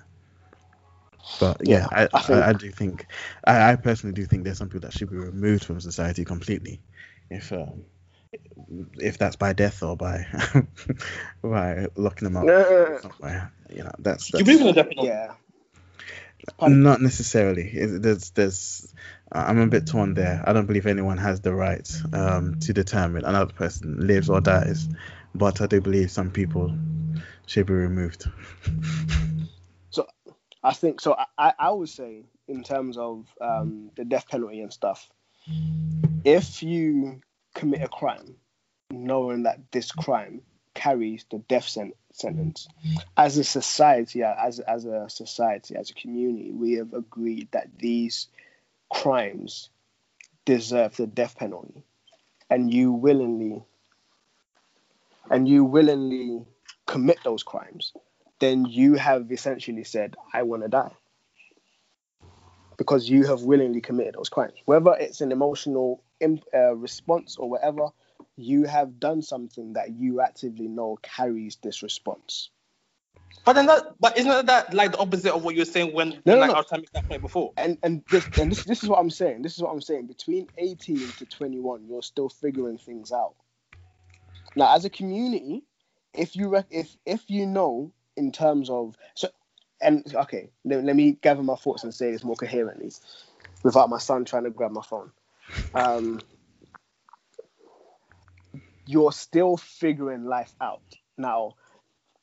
[1.41, 3.07] But yeah, Yeah, I, I think- I, I do think,
[3.45, 6.81] I, I personally do think there's some people that should be removed from society completely,
[7.31, 7.85] if um,
[8.99, 10.27] if that's by death or by
[11.43, 12.99] by locking them up Yeah.
[13.01, 13.53] somewhere.
[13.71, 14.93] You know, that's, You that's believe in the death?
[14.97, 15.35] Yeah.
[16.61, 17.71] Not necessarily.
[17.75, 18.95] There's, there's,
[19.31, 20.43] I'm a bit torn there.
[20.47, 24.89] I don't believe anyone has the right um, to determine another person lives or dies,
[25.35, 26.73] but I do believe some people
[27.47, 28.25] should be removed.
[29.91, 30.07] So,
[30.63, 31.15] I think so.
[31.15, 35.09] I, I, I would say, in terms of um, the death penalty and stuff,
[36.25, 37.21] if you
[37.59, 38.37] commit a crime,
[38.91, 40.43] knowing that this crime
[40.75, 42.69] carries the death sen- sentence,
[43.17, 48.29] as a society, as as a society, as a community, we have agreed that these
[48.91, 49.71] crimes
[50.45, 51.83] deserve the death penalty,
[52.49, 53.63] and you willingly
[55.31, 56.47] and you willingly
[56.87, 57.93] commit those crimes
[58.39, 60.93] then you have essentially said, I want to die.
[62.79, 64.55] Because you have willingly committed those crimes.
[64.67, 67.89] Whether it's an emotional imp- uh, response or whatever,
[68.37, 72.51] you have done something that you actively know carries this response.
[73.45, 76.23] But then that, but isn't that like the opposite of what you were saying when
[76.27, 76.55] No, like no.
[76.55, 77.55] I was trying to make that point before?
[77.57, 79.43] And and this and this, this is what I'm saying.
[79.43, 80.09] This is what I'm saying.
[80.09, 83.35] Between 18 to 21, you're still figuring things out.
[84.57, 85.65] Now, as a community,
[86.15, 89.29] if you rec- if if you know in terms of so
[89.81, 92.93] and okay, let, let me gather my thoughts and say this more coherently,
[93.63, 95.11] without my son trying to grab my phone.
[95.75, 96.19] Um,
[98.87, 100.83] you're still figuring life out
[101.17, 101.55] now.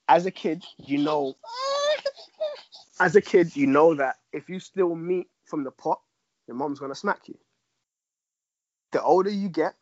[0.08, 1.36] As a kid, you know.
[2.99, 5.99] As a kid, you know that if you steal meat from the pot,
[6.47, 7.38] your mom's gonna smack you.
[8.91, 9.76] The older you get,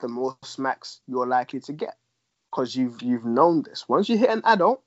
[0.00, 1.96] the more smacks you're likely to get
[2.50, 3.88] because you've you've known this.
[3.88, 4.82] Once you hit an adult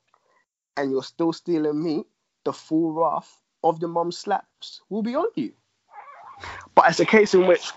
[0.77, 2.05] and you're still stealing meat,
[2.43, 5.53] the full wrath of the mom slaps will be on you.
[6.73, 7.71] But it's a case in which,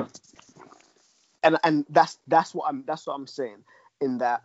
[1.42, 3.64] and and that's that's what I'm that's what I'm saying
[4.00, 4.42] in that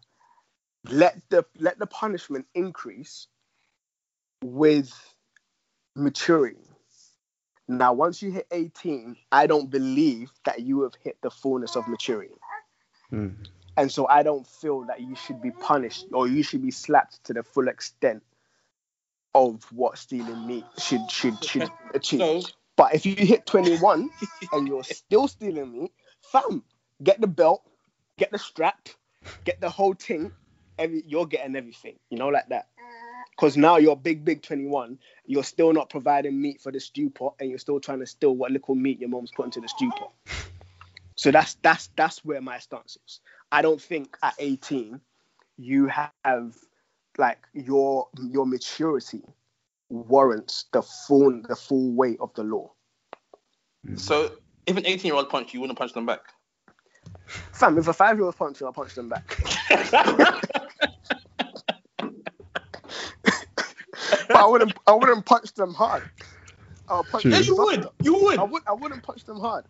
[0.86, 3.28] let the let the punishment increase
[4.44, 4.94] with
[5.96, 6.58] maturing.
[7.68, 11.88] Now, once you hit 18, I don't believe that you have hit the fullness of
[11.88, 12.34] maturity.
[13.12, 13.30] Hmm.
[13.78, 17.24] And so I don't feel that you should be punished or you should be slapped
[17.26, 18.24] to the full extent
[19.34, 22.20] of what stealing meat should should should achieve.
[22.20, 22.42] So
[22.76, 24.10] But if you hit 21
[24.54, 25.92] and you're still stealing meat,
[26.32, 26.64] fam,
[27.04, 27.62] get the belt,
[28.18, 28.90] get the strap,
[29.46, 30.32] get the whole thing.
[30.78, 32.68] Every you're getting everything, you know, like that.
[33.32, 35.00] Because now you're big, big 21.
[35.26, 38.36] You're still not providing meat for the stew pot, and you're still trying to steal
[38.36, 40.12] what little meat your mom's put into the stew pot.
[41.16, 43.20] So that's that's that's where my stance is.
[43.52, 45.02] I don't think at 18
[45.58, 45.88] you
[46.24, 46.56] have
[47.20, 49.22] like your your maturity
[49.90, 52.72] warrants the full the full weight of the law.
[53.86, 53.98] Mm-hmm.
[53.98, 54.32] So
[54.66, 56.22] if an 18 year old punch you, wouldn't punch them back.
[57.54, 59.38] Fam, if a five year old punch you, I'll punch them back.
[64.28, 66.04] but I wouldn't I wouldn't punch them hard.
[66.88, 67.32] I'll punch True.
[67.32, 67.82] yeah, them you softer.
[67.82, 67.90] would.
[68.04, 68.40] You would.
[68.40, 69.66] I would I wouldn't punch them hard.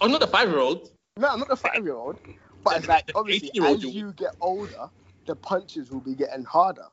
[0.00, 0.90] Oh, not the five year old.
[1.16, 2.18] No, I'm not the five year old.
[2.64, 4.88] But like obviously as you- you get older,
[5.32, 6.84] the punches will be getting harder.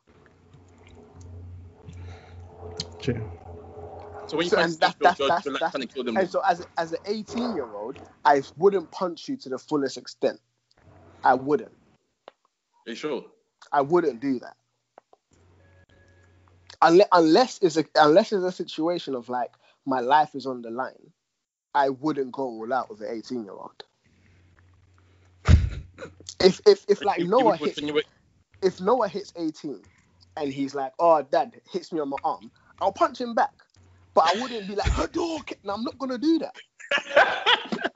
[3.01, 3.21] True.
[4.27, 6.03] So when you So, punch and that's- you're, that's- you're, like that's- trying to kill
[6.05, 6.15] them.
[6.15, 9.97] And so as as an 18 year old, I wouldn't punch you to the fullest
[9.97, 10.39] extent.
[11.21, 11.75] I wouldn't.
[12.87, 13.25] Are you sure?
[13.73, 14.55] I wouldn't do that.
[16.81, 19.51] Unless, unless it's a unless it's a situation of like
[19.85, 21.11] my life is on the line,
[21.75, 23.83] I wouldn't go all out with an 18 year old.
[26.41, 28.05] If if if like You- you Noah would- hits you would-
[28.61, 29.81] if Noah hits 18
[30.37, 32.51] and he's like, oh dad hits me on my arm,
[32.81, 33.53] I'll punch him back.
[34.13, 34.91] But I wouldn't be like.
[35.63, 36.55] No, I'm not gonna do that.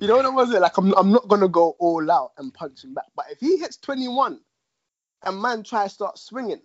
[0.00, 0.60] You know what I'm saying?
[0.62, 3.06] Like I'm, I'm not gonna go all out and punch him back.
[3.16, 4.38] But if he hits 21
[5.24, 6.60] and man tries to start swinging,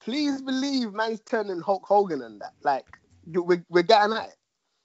[0.00, 2.52] please believe man's turning Hulk Hogan and that.
[2.62, 2.84] Like
[3.26, 4.36] we're, we're getting at it.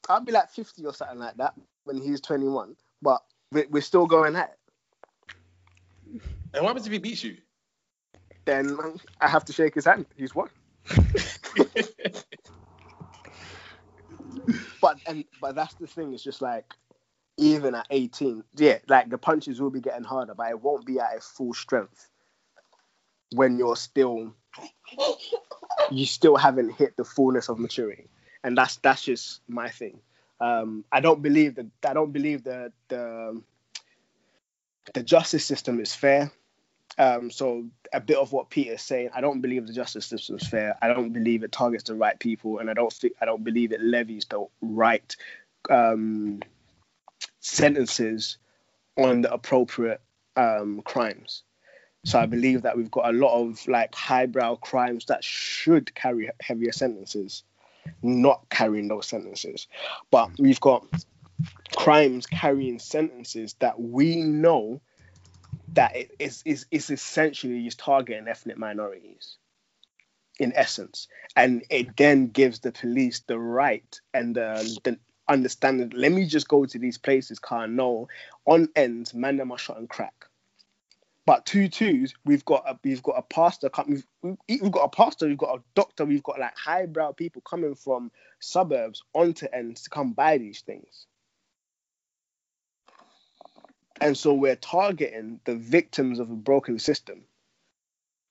[0.10, 3.22] I'll be like 50 or something like that when he's 21, but
[3.52, 4.60] we're, we're still going at it.
[6.54, 7.38] And what happens if he beats you?
[8.46, 8.78] Then
[9.20, 10.06] I have to shake his hand.
[10.16, 10.50] He's won.
[14.82, 16.14] But and but that's the thing.
[16.14, 16.66] It's just like
[17.38, 21.00] even at 18, yeah, like the punches will be getting harder, but it won't be
[21.00, 22.10] at a full strength
[23.34, 24.34] when you're still
[25.92, 28.10] you still haven't hit the fullness of maturity,
[28.44, 30.00] and that's that's just my thing.
[30.40, 33.42] Um, I don't believe that I don't believe that the
[34.94, 36.32] the justice system is fair.
[36.98, 40.48] Um, so a bit of what Peter's saying, I don't believe the justice system is
[40.48, 40.78] fair.
[40.82, 43.72] I don't believe it targets the right people, and I don't think I don't believe
[43.72, 45.16] it levies the right
[45.70, 46.42] um,
[47.40, 48.38] sentences
[48.98, 50.02] on the appropriate
[50.36, 51.44] um, crimes.
[52.04, 56.30] So I believe that we've got a lot of like highbrow crimes that should carry
[56.42, 57.44] heavier sentences,
[58.02, 59.68] not carrying those sentences.
[60.10, 60.86] But we've got
[61.76, 64.82] crimes carrying sentences that we know
[65.74, 69.38] that is is is essentially just targeting ethnic minorities
[70.40, 71.08] in essence.
[71.36, 74.98] And it then gives the police the right and the, the
[75.28, 75.92] understanding.
[75.96, 78.08] Let me just go to these places car no
[78.46, 80.26] on ends man them are shot and crack.
[81.26, 84.06] But two twos we've got a we've got a pastor we've,
[84.50, 88.12] we've got a pastor we've got a doctor we've got like highbrow people coming from
[88.40, 91.06] suburbs onto ends to come buy these things
[94.02, 97.24] and so we're targeting the victims of a broken system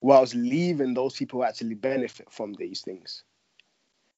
[0.01, 3.23] whilst leaving those people who actually benefit from these things.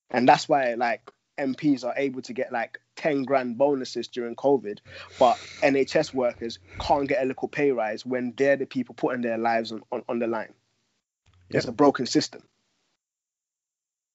[0.10, 4.80] And that's why like MPs are able to get like 10 grand bonuses during COVID,
[5.20, 9.38] but NHS workers can't get a little pay rise when they're the people putting their
[9.38, 10.54] lives on, on, on the line.
[11.50, 12.42] It's a broken system.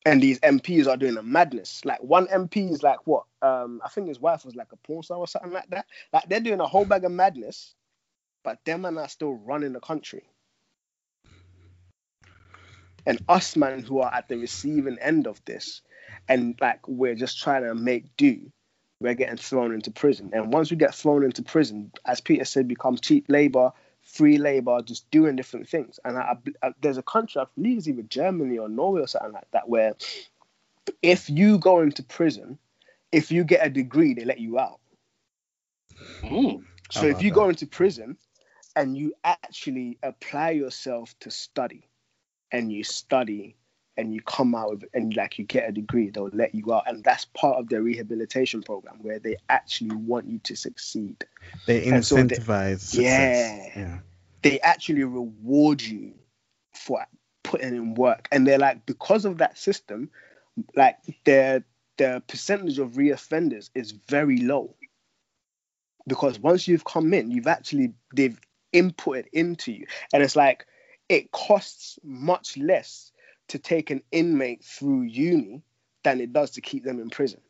[0.09, 1.85] And these MPs are doing a madness.
[1.85, 3.25] Like one MP is like what?
[3.43, 5.85] Um, I think his wife was like a porn star or something like that.
[6.15, 7.75] Like they're doing a whole bag of madness,
[8.43, 10.25] but them and are still running the country.
[13.05, 15.83] And us man who are at the receiving end of this,
[16.27, 18.51] and like we're just trying to make do,
[19.01, 20.31] we're getting thrown into prison.
[20.33, 23.73] And once we get thrown into prison, as Peter said, become cheap labor,
[24.19, 26.01] free labor, just doing different things.
[26.05, 29.33] And I, I, there's a country, I believe it's either Germany or Norway or something
[29.33, 29.95] like that, where
[31.03, 32.59] if you go into prison,
[33.13, 34.81] if you get a degree, they let you out.
[36.23, 36.65] Mm.
[36.91, 37.35] So if you that?
[37.35, 38.17] go into prison
[38.75, 41.89] and you actually apply yourself to study
[42.51, 43.55] and you study
[43.97, 46.85] and you come out with and like you get a degree, they'll let you out.
[46.87, 51.25] And that's part of their rehabilitation program where they actually want you to succeed.
[51.67, 53.73] They And so they- incentivize success.
[53.77, 53.81] Yeah.
[53.81, 53.99] yeah.
[54.43, 56.15] They actually reward you
[56.75, 57.05] for
[57.43, 58.29] putting in work.
[58.31, 60.11] And they're like, because of that system,
[60.77, 61.65] like their
[61.97, 64.75] the percentage of reoffenders is very low.
[66.07, 68.41] Because once you've come in, you've actually they've
[68.73, 69.87] inputted into you.
[70.13, 70.67] And it's like
[71.09, 73.13] it costs much less
[73.49, 75.63] to take an inmate through uni
[76.05, 77.41] than it does to keep them in prison.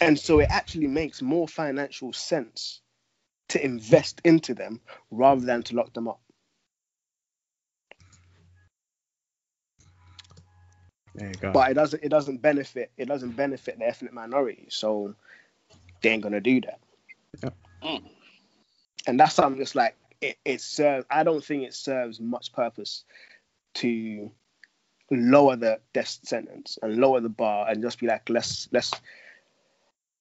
[0.00, 2.81] And so it actually makes more financial sense
[3.52, 4.80] to invest into them
[5.10, 6.20] rather than to lock them up.
[11.14, 11.52] There you go.
[11.52, 15.14] but it doesn't it doesn't benefit it doesn't benefit the ethnic minority so
[16.02, 16.80] they ain't gonna do that
[17.42, 17.54] Yep.
[17.82, 18.02] Mm.
[19.06, 23.04] and that's something that's like it, it serves i don't think it serves much purpose
[23.74, 24.30] to
[25.10, 28.92] lower the death sentence and lower the bar and just be like let's let's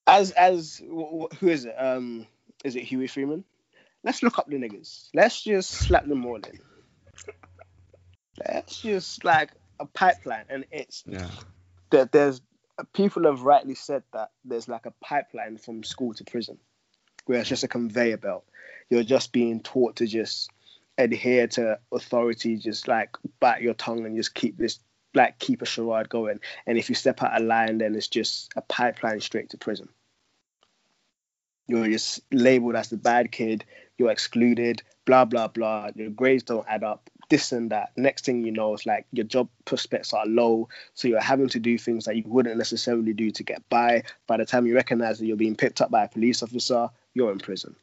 [0.07, 2.27] as as wh- wh- who is it um
[2.63, 3.43] is it huey freeman?
[4.03, 5.09] Let's look up the niggas.
[5.13, 6.59] Let's just slap them all in.
[8.47, 11.29] Let's just like a pipeline and it's yeah.
[11.91, 12.41] that there's
[12.93, 16.57] people have rightly said that there's like a pipeline from school to prison
[17.25, 18.45] where it's just a conveyor belt.
[18.89, 20.49] You're just being taught to just
[20.97, 24.79] adhere to authority just like bite your tongue and just keep this
[25.13, 26.39] like keep a charade going.
[26.65, 29.89] And if you step out of line then it's just a pipeline straight to prison
[31.67, 33.63] you're just labeled as the bad kid
[33.97, 38.43] you're excluded blah blah blah your grades don't add up this and that next thing
[38.43, 42.05] you know it's like your job prospects are low so you're having to do things
[42.05, 45.37] that you wouldn't necessarily do to get by by the time you recognize that you're
[45.37, 47.75] being picked up by a police officer you're in prison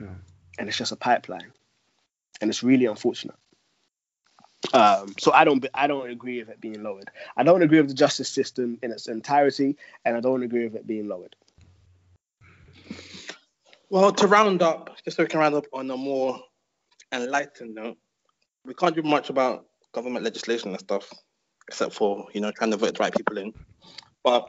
[0.00, 0.14] Yeah.
[0.58, 1.52] and it's just a pipeline
[2.40, 3.36] and it's really unfortunate
[4.72, 7.10] um, so I don't, I don't agree with it being lowered.
[7.36, 10.76] I don't agree with the justice system in its entirety, and I don't agree with
[10.76, 11.34] it being lowered.
[13.92, 16.40] Well, to round up, just so we can round up on a more
[17.12, 17.98] enlightened note,
[18.64, 21.12] we can't do much about government legislation and stuff,
[21.68, 23.52] except for you know trying to vote the right people in.
[24.24, 24.48] But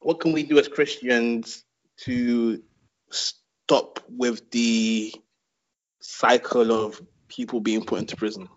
[0.00, 1.64] what can we do as Christians
[1.98, 2.60] to
[3.12, 5.14] stop with the
[6.00, 8.48] cycle of people being put into prison?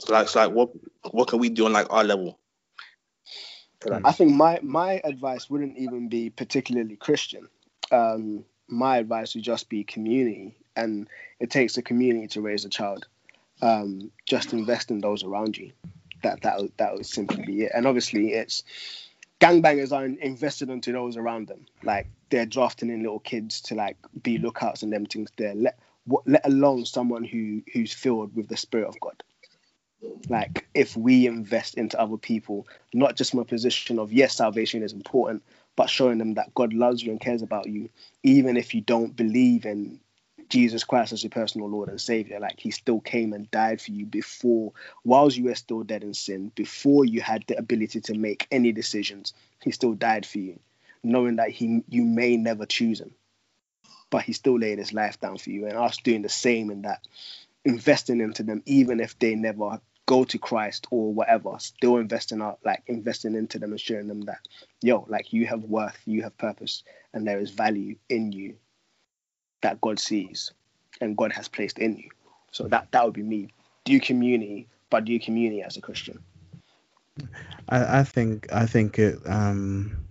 [0.00, 0.70] So like, so like what
[1.12, 2.40] what can we do on like our level?
[4.02, 7.46] I think my my advice wouldn't even be particularly Christian.
[7.92, 11.08] Um, my advice would just be community, and
[11.40, 13.06] it takes a community to raise a child.
[13.60, 15.72] Um, just invest in those around you.
[16.22, 17.72] That that that would simply be it.
[17.74, 18.62] And obviously, it's
[19.40, 21.66] gangbangers are invested into those around them.
[21.82, 25.54] Like they're drafting in little kids to like be lookouts and them things there.
[25.54, 25.78] Let
[26.26, 29.22] let alone someone who who's filled with the spirit of God.
[30.28, 34.82] Like if we invest into other people, not just from a position of yes, salvation
[34.82, 35.42] is important,
[35.78, 37.88] but showing them that God loves you and cares about you,
[38.24, 40.00] even if you don't believe in
[40.48, 42.40] Jesus Christ as your personal Lord and Savior.
[42.40, 44.72] Like He still came and died for you before,
[45.04, 48.72] whilst you were still dead in sin, before you had the ability to make any
[48.72, 49.34] decisions.
[49.62, 50.58] He still died for you,
[51.04, 53.12] knowing that He you may never choose Him,
[54.10, 55.66] but He still laid His life down for you.
[55.66, 57.06] And us doing the same in that,
[57.64, 62.58] investing into them, even if they never go to Christ or whatever, still investing out
[62.64, 64.40] like investing into them and showing them that,
[64.80, 66.82] yo, like you have worth, you have purpose,
[67.12, 68.56] and there is value in you
[69.60, 70.50] that God sees
[71.02, 72.08] and God has placed in you.
[72.52, 73.50] So that that would be me.
[73.84, 76.18] Do community, but do community as a Christian.
[77.68, 80.08] I, I think I think it, um,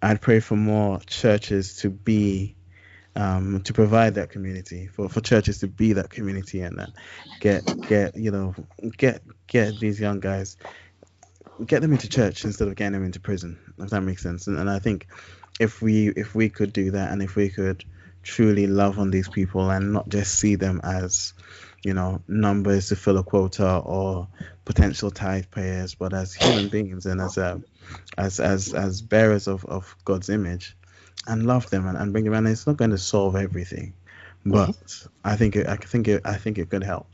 [0.00, 2.56] I'd pray for more churches to be
[3.20, 6.90] um, to provide that community for, for churches to be that community and that
[7.38, 8.54] get get you know
[8.96, 10.56] get get these young guys
[11.66, 14.46] get them into church instead of getting them into prison if that makes sense.
[14.46, 15.06] And, and I think
[15.58, 17.84] if we if we could do that and if we could
[18.22, 21.34] truly love on these people and not just see them as
[21.84, 24.28] you know numbers to fill a quota or
[24.64, 27.62] potential tithe payers but as human beings and as a
[28.16, 30.76] as as as bearers of, of God's image
[31.26, 33.92] and love them and, and bring them and it's not going to solve everything
[34.44, 34.74] but
[35.24, 37.08] I think it, I think it, I think it could help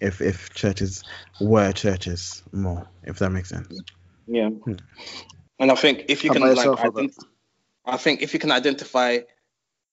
[0.00, 1.04] if if churches
[1.40, 3.80] were churches more if that makes sense
[4.26, 4.50] Yeah.
[5.58, 7.24] And I think if you can like ident-
[7.84, 9.18] I think if you can identify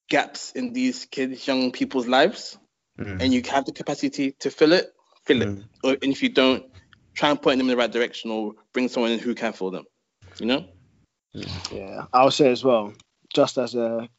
[0.09, 2.57] gaps in these kids, young people's lives,
[2.99, 3.21] Mm.
[3.21, 4.93] and you have the capacity to fill it,
[5.23, 5.47] fill it.
[5.47, 5.63] Mm.
[5.83, 6.65] Or and if you don't,
[7.13, 9.71] try and point them in the right direction or bring someone in who can fill
[9.71, 9.85] them.
[10.37, 10.65] You know?
[11.71, 12.93] Yeah, I'll say as well,
[13.33, 14.09] just as a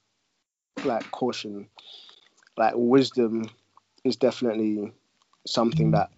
[0.84, 1.68] like caution,
[2.56, 3.50] like wisdom
[4.04, 4.92] is definitely
[5.46, 6.10] something that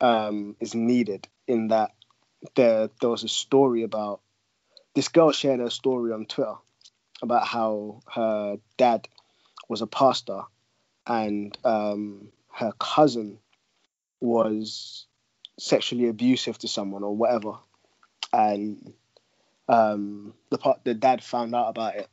[0.00, 1.28] um, is needed.
[1.46, 1.90] In that
[2.54, 4.20] there there was a story about
[4.94, 6.54] this girl shared a story on Twitter
[7.22, 9.08] about how her dad
[9.68, 10.42] was a pastor
[11.06, 13.38] and um, her cousin
[14.20, 15.06] was
[15.58, 17.52] sexually abusive to someone or whatever,
[18.32, 18.92] and
[19.68, 22.08] um, the part the dad found out about it,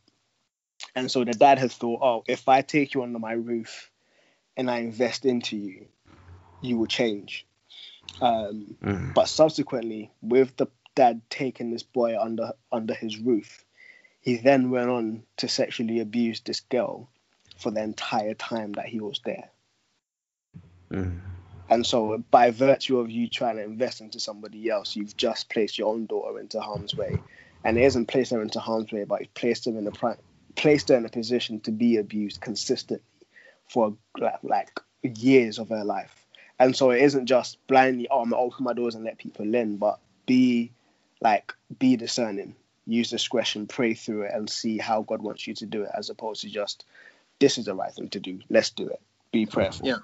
[0.95, 3.91] and so the dad has thought, oh, if I take you under my roof
[4.57, 5.87] and I invest into you,
[6.61, 7.45] you will change.
[8.21, 9.13] Um, Mm.
[9.13, 13.65] but subsequently, with the dad taking this boy under under his roof,
[14.19, 17.09] he then went on to sexually abuse this girl
[17.57, 19.49] for the entire time that he was there.
[20.91, 21.19] Mm.
[21.69, 25.77] And so, by virtue of you trying to invest into somebody else, you've just placed
[25.77, 27.23] your own daughter into harm's way.
[27.63, 30.17] And he hasn't placed her into harm's way, but you've placed her in a
[30.55, 33.05] placed her in a position to be abused consistently
[33.69, 33.95] for
[34.43, 34.69] like,
[35.03, 36.25] years of her life.
[36.59, 39.55] And so it isn't just blindly, oh, I'm gonna open my doors and let people
[39.55, 40.71] in, but be
[41.21, 42.55] like be discerning,
[42.85, 46.09] use discretion, pray through it, and see how God wants you to do it, as
[46.09, 46.85] opposed to just
[47.39, 48.39] this is the right thing to do.
[48.49, 49.01] Let's do it.
[49.31, 49.87] Be prayerful.
[49.87, 49.95] Yeah.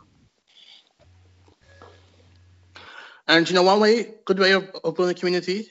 [3.27, 5.69] And you know one way, good way of, of building a community.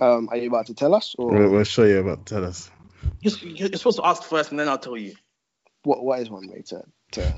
[0.00, 2.26] Um, are you about to tell us, or We'll, we'll show you about.
[2.26, 2.70] to Tell us.
[3.20, 5.14] You're, you're supposed to ask first, and then I'll tell you.
[5.84, 6.04] what?
[6.04, 6.82] What is one way to
[7.12, 7.34] to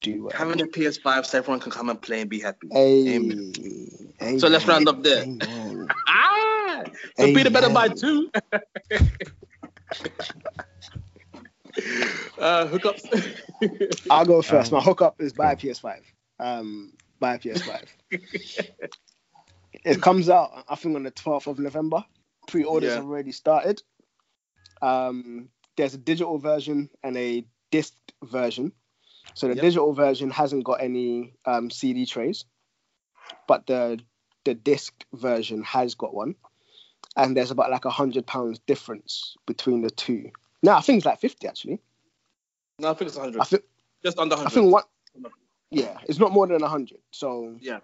[0.00, 0.28] do?
[0.28, 2.68] Uh, Having a PS5 so everyone can come and play and be happy.
[2.70, 3.52] Hey, Amen.
[4.20, 5.22] amen, So let's round up there.
[5.22, 5.88] amen.
[6.08, 6.82] Ah!
[7.16, 7.96] So Peter better buy Amen.
[7.96, 8.30] two.
[12.38, 14.10] uh, hookups.
[14.10, 14.72] I'll go first.
[14.72, 16.00] Um, My hookup is buy a PS5.
[16.38, 17.84] Um, buy a PS5.
[19.84, 22.04] it comes out, I think, on the 12th of November.
[22.48, 22.96] Pre-orders Yeah.
[22.96, 23.82] have already started.
[24.82, 28.72] Um, there's a digital version and a disc version.
[29.34, 29.62] So the Yep.
[29.62, 32.44] digital version hasn't got any um, CD trays,
[33.46, 34.00] but the
[34.44, 36.36] the disc version has got one.
[37.16, 40.30] And there's about like a hundred pounds difference between the two.
[40.62, 41.80] No, I think it's like fifty actually.
[42.78, 43.40] no, I think it's 100.
[43.40, 43.64] I think
[44.04, 44.46] Just under hundred.
[44.52, 44.84] I think one.
[45.70, 46.98] Yeah, it's not more than a hundred.
[47.10, 47.80] So Yeah.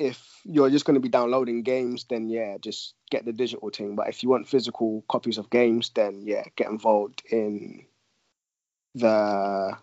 [0.00, 3.96] If you're just going to be downloading games, then yeah, just get the digital thing.
[3.96, 7.84] But if you want physical copies of games, then yeah, get involved in
[8.94, 9.76] the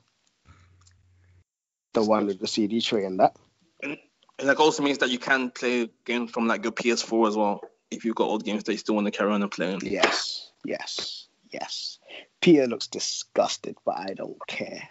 [1.93, 3.35] the one with the CD tray and that.
[3.83, 3.97] And
[4.39, 7.61] that also means that you can play games from like your PS4 as well.
[7.91, 9.77] If you've got old games that you still want to carry on and play.
[9.83, 11.99] Yes, yes, yes.
[12.41, 14.89] Peter looks disgusted, but I don't care.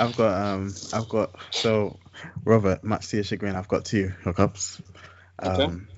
[0.00, 1.98] I've got um I've got so
[2.44, 4.80] Robert, much to your chagrin, I've got two hookups.
[5.42, 5.64] Okay.
[5.64, 5.88] Um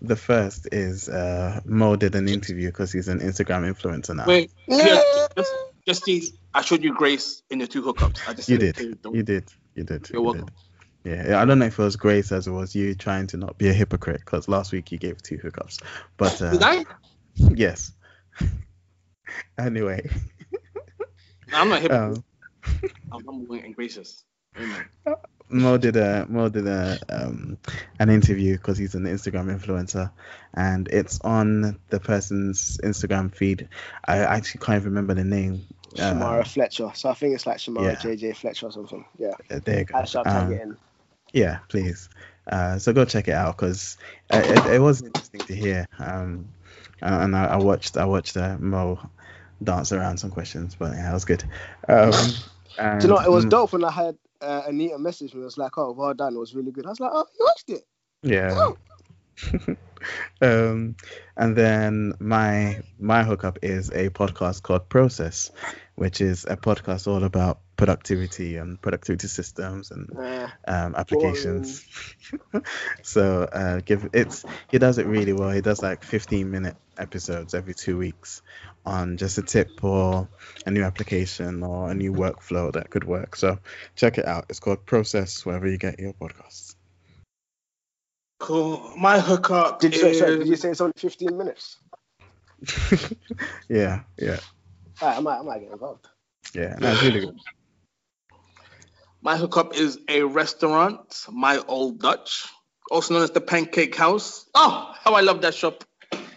[0.00, 4.26] the first is uh Mo did an interview because he's an Instagram influencer now.
[4.26, 5.02] Wait, yeah,
[5.36, 5.54] just,
[5.86, 8.28] just see, I showed you Grace in the two hookups.
[8.28, 8.98] I just you said it did.
[9.12, 9.44] You did.
[9.74, 10.08] You did.
[10.10, 10.46] You're you welcome.
[10.46, 10.54] did.
[11.04, 13.36] Yeah, yeah, I don't know if it was Grace as it was you trying to
[13.36, 15.82] not be a hypocrite because last week you gave two hookups.
[16.16, 16.84] But uh, Did I?
[17.36, 17.92] yes.
[19.58, 20.08] anyway,
[21.52, 21.92] I'm not hip.
[21.92, 22.24] um,
[23.12, 24.24] I'm humble and gracious.
[24.56, 24.84] Amen.
[25.48, 27.58] Mo did a Mo did a um
[27.98, 30.10] an interview because he's an Instagram influencer,
[30.54, 33.68] and it's on the person's Instagram feed.
[34.06, 35.66] I actually can't remember the name.
[35.94, 36.90] Shamara Uh, Fletcher.
[36.94, 37.94] So I think it's like Shamara yeah.
[37.96, 39.04] JJ Fletcher or something.
[39.18, 39.32] Yeah.
[39.48, 39.98] there you go.
[39.98, 40.76] I shall tag Um, it in.
[41.32, 42.08] Yeah, please.
[42.46, 43.96] Uh, so go check it out because
[44.30, 45.86] it, it was interesting to hear.
[45.98, 46.48] Um,
[47.02, 48.98] uh, and I, I watched I watched uh, Mo
[49.62, 51.44] dance around some questions, but yeah, it was good.
[51.88, 52.12] Um,
[52.78, 53.20] and, Do you know?
[53.20, 55.42] It was mm, dope when I had uh, Anita message me.
[55.42, 56.34] It was like, "Oh, well done.
[56.34, 57.86] It was really good." I was like, "Oh, you watched it?
[58.22, 58.70] Yeah.
[60.40, 60.96] um,
[61.36, 65.50] and then my my hookup is a podcast called Process,
[65.94, 70.10] which is a podcast all about productivity and productivity systems and
[70.66, 71.84] um, applications.
[73.02, 75.50] so uh, give it's he does it really well.
[75.50, 78.42] He does like 15 minute episodes every two weeks
[78.86, 80.28] on just a tip or
[80.66, 83.36] a new application or a new workflow that could work.
[83.36, 83.58] So
[83.96, 84.46] check it out.
[84.48, 86.73] It's called Process wherever you get your podcasts.
[88.38, 88.92] Cool.
[88.96, 90.10] My hookup did you say?
[90.10, 91.78] is Sorry, did you say it's only 15 minutes?
[93.68, 94.38] yeah, yeah,
[95.00, 96.06] All right, I might, I might get involved.
[96.54, 96.76] yeah.
[96.78, 97.36] That's really good.
[99.22, 102.46] my hookup is a restaurant, My Old Dutch,
[102.90, 104.48] also known as the Pancake House.
[104.54, 105.84] Oh, how I love that shop.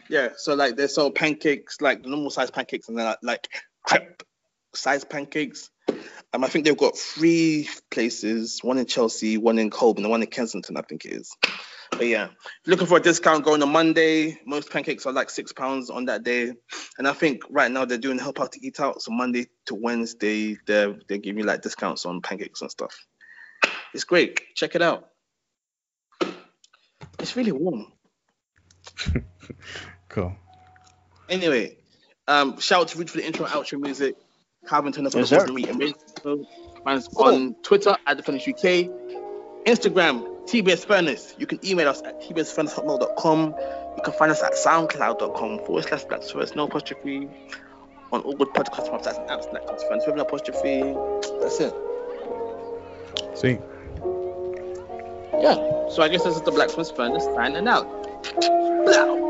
[0.10, 3.48] Yeah, so like they sell pancakes, like normal size pancakes, and then like, like
[3.84, 4.24] crepe
[4.74, 5.70] size pancakes.
[6.34, 10.22] Um, I think they've got three places, one in Chelsea, one in Holborn, and one
[10.22, 11.36] in Kensington, I think it is.
[11.96, 12.30] But yeah,
[12.66, 14.40] looking for a discount, going on Monday.
[14.46, 16.54] Most pancakes are like six pounds on that day,
[16.98, 19.02] and I think right now they're doing help out to eat out.
[19.02, 22.96] So Monday to Wednesday, they're they give you like discounts on pancakes and stuff.
[23.94, 24.42] It's great.
[24.56, 25.10] Check it out.
[27.20, 27.92] It's really warm.
[30.10, 30.36] Cool.
[31.30, 31.78] Anyway,
[32.28, 34.16] um, shout out to Ruth for the intro outro music.
[34.68, 35.80] Calvin Turner for Yes, the meet and
[36.84, 38.90] Find us on Twitter at the Furnace UK,
[39.66, 41.36] Instagram TBS Furnace.
[41.38, 43.56] You can email us at tbsfurnace.com.
[43.98, 47.30] You can find us at soundcloud.com forward slash black first no apostrophe
[48.12, 50.96] on all good podcast websites and apps like Furnace with no apostrophe.
[51.42, 51.74] That's it.
[53.36, 53.60] See.
[55.42, 55.90] Yeah.
[55.90, 57.86] So I guess this is the Blacksmith Furnace signing out.
[58.86, 59.28] Blah.